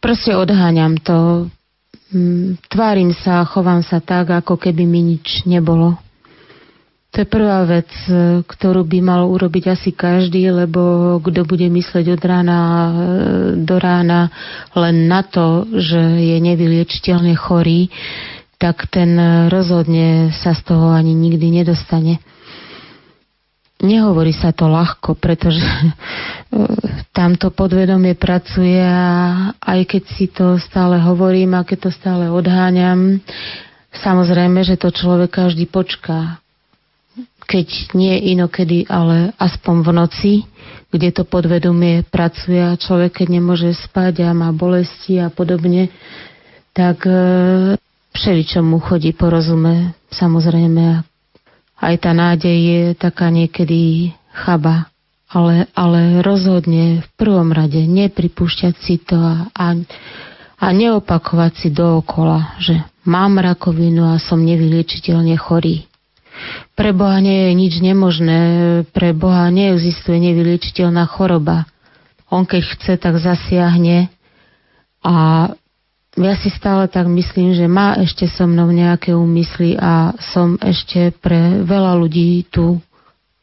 [0.00, 1.52] Proste odháňam to.
[2.72, 6.00] Tvárim sa, chovám sa tak, ako keby mi nič nebolo.
[7.16, 7.88] To je prvá vec,
[8.44, 12.90] ktorú by mal urobiť asi každý, lebo kto bude mysleť od rána e,
[13.56, 14.28] do rána
[14.76, 17.88] len na to, že je nevyliečiteľne chorý,
[18.60, 19.16] tak ten
[19.48, 22.20] rozhodne sa z toho ani nikdy nedostane.
[23.80, 25.92] Nehovorí sa to ľahko, pretože e,
[27.16, 33.24] tamto podvedomie pracuje a aj keď si to stále hovorím a keď to stále odháňam,
[34.04, 36.44] samozrejme, že to človek každý počká
[37.46, 40.32] keď nie inokedy, ale aspoň v noci,
[40.90, 45.90] kde to podvedomie pracuje a človek, keď nemôže spať a má bolesti a podobne,
[46.74, 47.14] tak e,
[48.12, 51.06] všeličo mu chodí po rozume, samozrejme.
[51.76, 54.90] Aj tá nádej je taká niekedy chaba,
[55.28, 59.66] ale, ale rozhodne v prvom rade nepripúšťať si to a, a,
[60.56, 65.84] a neopakovať si dookola, že mám rakovinu a som nevyliečiteľne chorý.
[66.76, 68.40] Pre Boha nie je nič nemožné,
[68.92, 71.64] pre Boha neexistuje nevyliečiteľná choroba.
[72.28, 74.10] On keď chce, tak zasiahne
[75.06, 75.14] a
[76.16, 81.12] ja si stále tak myslím, že má ešte so mnou nejaké úmysly a som ešte
[81.12, 82.80] pre veľa ľudí tu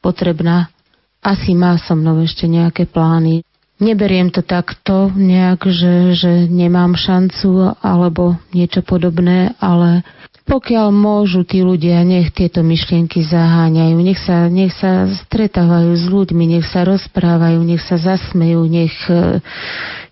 [0.02, 0.74] potrebná.
[1.22, 3.45] Asi má so mnou ešte nejaké plány.
[3.78, 10.02] Neberiem to takto nejak, že, že nemám šancu alebo niečo podobné, ale
[10.44, 16.60] pokiaľ môžu tí ľudia, nech tieto myšlienky zaháňajú, nech sa, nech sa stretávajú s ľuďmi,
[16.60, 19.40] nech sa rozprávajú, nech sa zasmejú, nech e,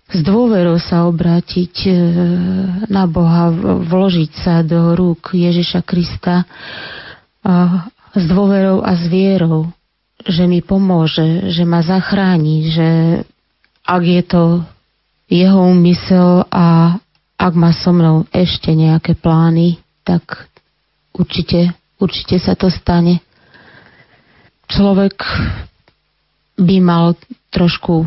[0.08, 1.92] s dôverou sa obrátiť e,
[2.88, 3.52] na Boha,
[3.84, 6.48] vložiť sa do rúk Ježiša Krista
[8.12, 9.68] s dôverou a s vierou,
[10.22, 12.88] že mi pomôže, že ma zachráni, že
[13.82, 14.44] ak je to
[15.26, 16.96] jeho úmysel a
[17.34, 20.50] ak má so mnou ešte nejaké plány, tak
[21.14, 23.22] určite, určite sa to stane.
[24.70, 25.16] Človek
[26.58, 27.14] by mal
[27.52, 28.06] trošku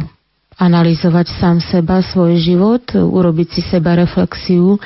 [0.55, 4.80] analyzovať sám seba, svoj život, urobiť si seba reflexiu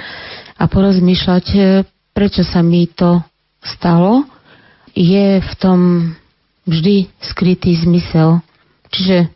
[0.58, 1.46] a porozmýšľať,
[2.12, 3.22] prečo sa mi to
[3.62, 4.26] stalo.
[4.98, 5.80] Je v tom
[6.66, 8.42] vždy skrytý zmysel.
[8.90, 9.30] Čiže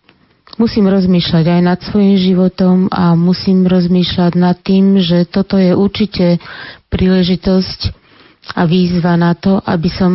[0.57, 6.38] musím rozmýšľať aj nad svojim životom a musím rozmýšľať nad tým, že toto je určite
[6.93, 7.93] príležitosť
[8.53, 10.13] a výzva na to, aby som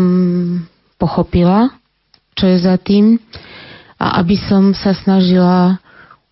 [1.00, 1.72] pochopila,
[2.36, 3.18] čo je za tým
[3.98, 5.82] a aby som sa snažila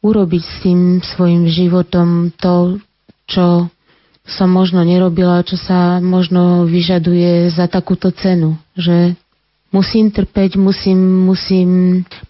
[0.05, 2.79] urobiť s tým svojim životom to,
[3.27, 3.67] čo
[4.27, 9.15] som možno nerobila, čo sa možno vyžaduje za takúto cenu, že
[9.75, 11.71] musím trpeť, musím, musím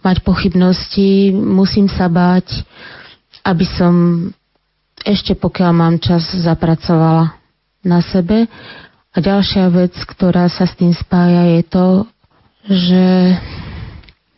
[0.01, 2.65] mať pochybnosti, musím sa báť,
[3.45, 3.93] aby som
[5.05, 7.37] ešte pokiaľ mám čas zapracovala
[7.85, 8.49] na sebe.
[9.13, 11.87] A ďalšia vec, ktorá sa s tým spája, je to,
[12.67, 13.05] že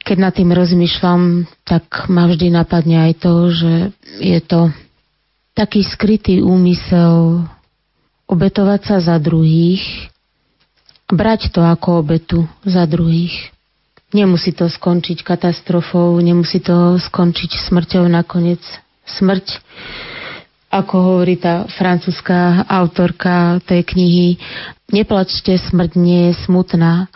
[0.06, 3.74] keď nad tým rozmýšľam, tak ma vždy napadne aj to, že
[4.24, 4.72] je to
[5.58, 7.44] taký skrytý úmysel
[8.30, 9.84] obetovať sa za druhých
[11.10, 13.52] brať to ako obetu za druhých.
[14.10, 18.62] Nemusí to skončiť katastrofou, nemusí to skončiť smrťou nakoniec.
[19.06, 19.62] Smrť,
[20.70, 24.28] ako hovorí tá francúzska autorka tej knihy,
[24.90, 27.10] neplačte, smrť nie je smutná.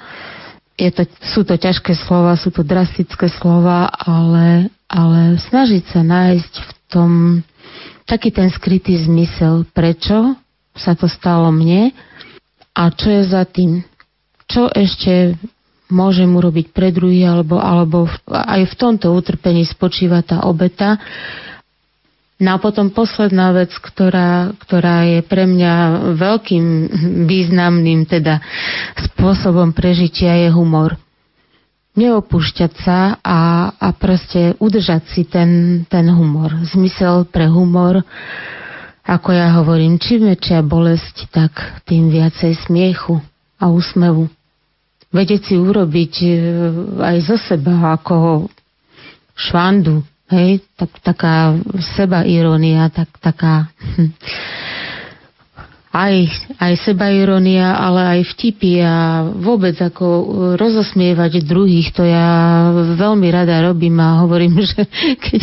[0.77, 6.53] Je to, sú to ťažké slova, sú to drastické slova, ale, ale snažiť sa nájsť
[6.61, 7.11] v tom
[8.09, 10.33] taký ten skrytý zmysel, prečo
[10.73, 11.93] sa to stalo mne
[12.73, 13.85] a čo je za tým.
[14.49, 15.37] Čo ešte
[15.93, 20.97] môžem urobiť pre druhý, alebo, alebo aj v tomto utrpení spočíva tá obeta.
[22.41, 25.73] No a potom posledná vec, ktorá, ktorá je pre mňa
[26.17, 26.65] veľkým
[27.29, 28.41] významným teda
[29.13, 30.97] spôsobom prežitia je humor.
[31.93, 36.49] Neopúšťať sa a, a proste udržať si ten, ten humor.
[36.73, 38.01] Zmysel pre humor
[39.03, 43.19] ako ja hovorím, čím väčšia bolesť, tak tým viacej smiechu
[43.59, 44.31] a úsmevu.
[45.13, 46.27] Vedieť si urobiť e,
[47.03, 48.47] aj zo seba ako
[49.35, 50.01] švandu,
[50.31, 51.53] hej, tak, taká
[51.93, 53.69] seba irónia, tak, taká
[53.99, 54.09] hm,
[55.93, 56.15] aj,
[56.57, 60.05] aj seba ironia, ale aj vtipy a vôbec ako
[60.57, 62.65] rozosmievať druhých, to ja
[62.97, 64.89] veľmi rada robím a hovorím, že
[65.21, 65.41] keď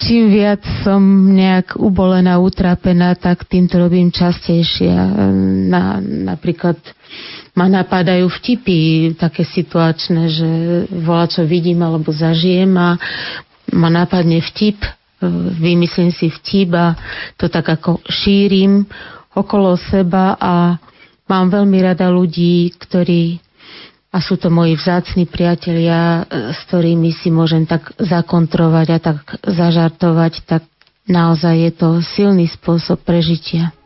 [0.00, 1.04] čím viac som
[1.36, 4.88] nejak ubolená, utrapená, tak tým to robím častejšie.
[5.68, 6.80] Na, napríklad
[7.52, 10.48] ma napadajú vtipy také situačné, že
[10.96, 12.96] volá, čo vidím alebo zažijem a
[13.76, 14.80] ma napadne vtip,
[15.60, 16.96] vymyslím si vtip a
[17.36, 18.88] to tak ako šírim
[19.38, 20.74] okolo seba a
[21.30, 23.38] mám veľmi rada ľudí, ktorí
[24.08, 30.48] a sú to moji vzácni priatelia, s ktorými si môžem tak zakontrovať a tak zažartovať,
[30.48, 30.64] tak
[31.04, 33.76] naozaj je to silný spôsob prežitia.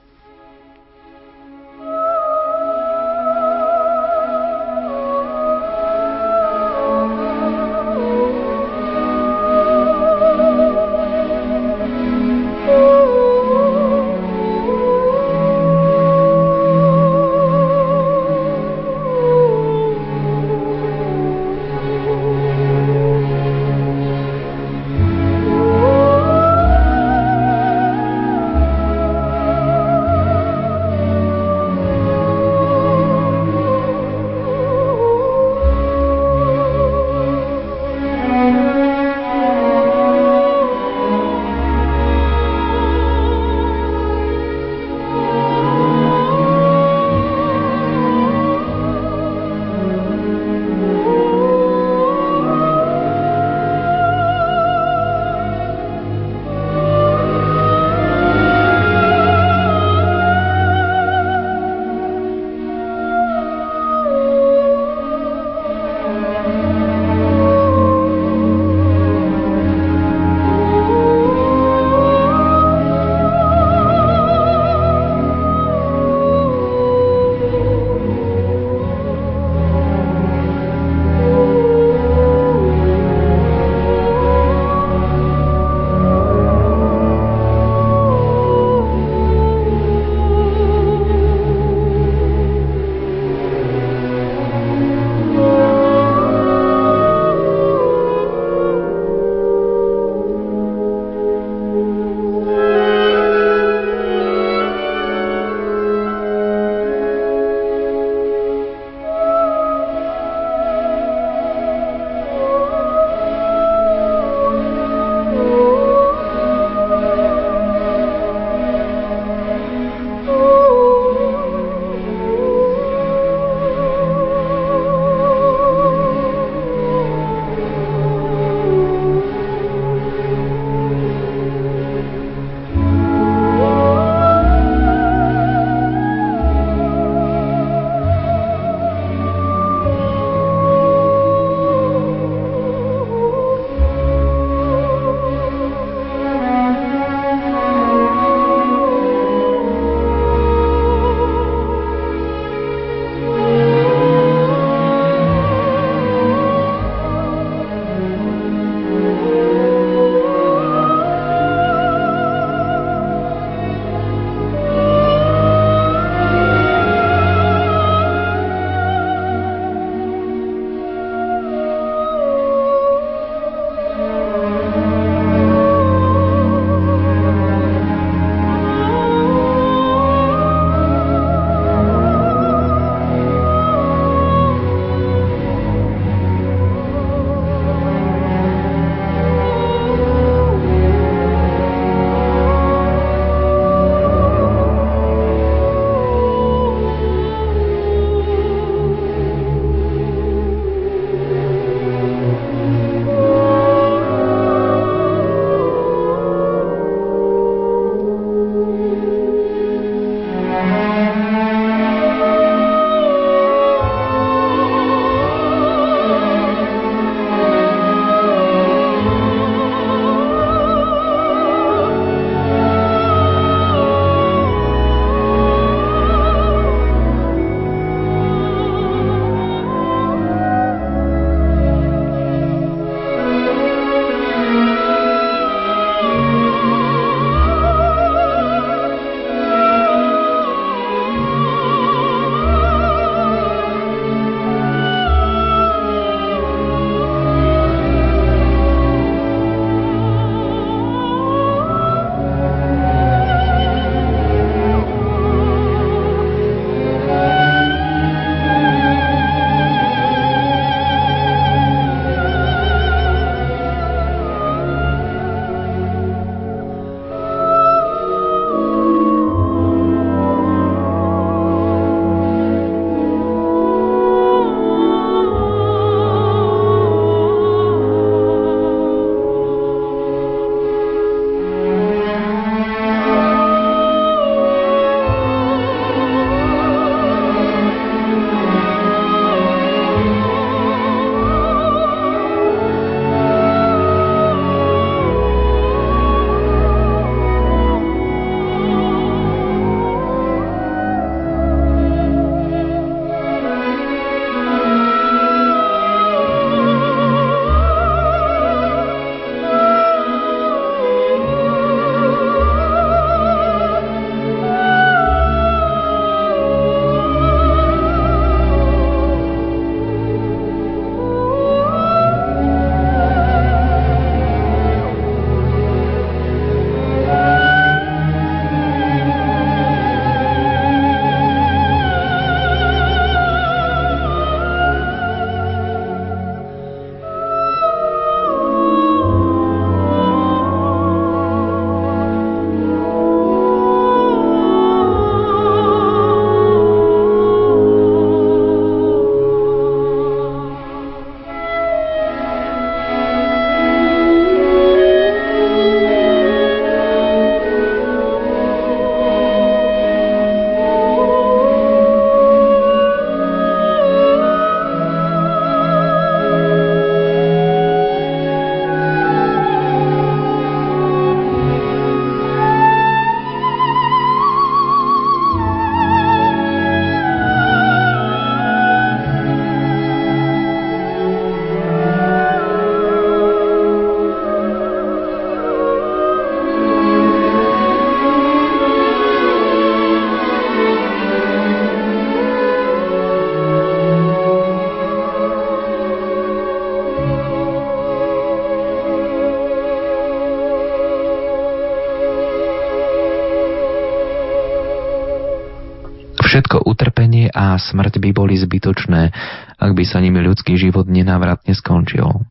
[407.53, 409.13] A smrť by boli zbytočné,
[409.61, 412.25] ak by sa nimi ľudský život nenávratne skončil.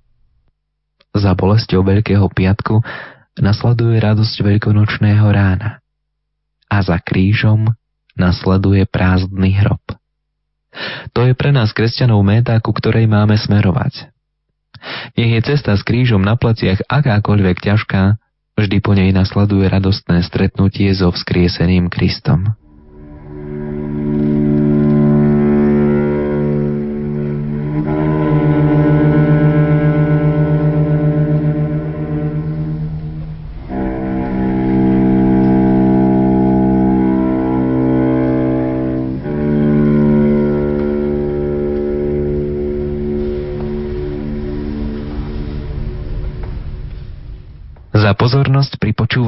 [1.14, 2.82] Za bolesťou Veľkého piatku
[3.38, 5.80] nasleduje radosť veľkonočného rána
[6.72, 7.70] a za krížom
[8.16, 9.84] nasleduje prázdny hrob.
[11.12, 14.08] To je pre nás kresťanov méta, ku ktorej máme smerovať.
[15.20, 18.18] Nech je cesta s krížom na pleciach akákoľvek ťažká,
[18.56, 22.56] vždy po nej nasleduje radostné stretnutie so vzkrieseným Kristom.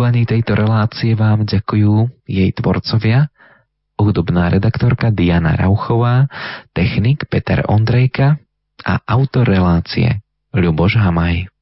[0.03, 3.31] Počúvaní tejto relácie vám ďakujú jej tvorcovia,
[3.95, 6.27] hudobná redaktorka Diana Rauchová,
[6.75, 8.35] technik Peter Ondrejka
[8.83, 10.19] a autor relácie
[10.51, 11.52] Ľuboš Hamaj.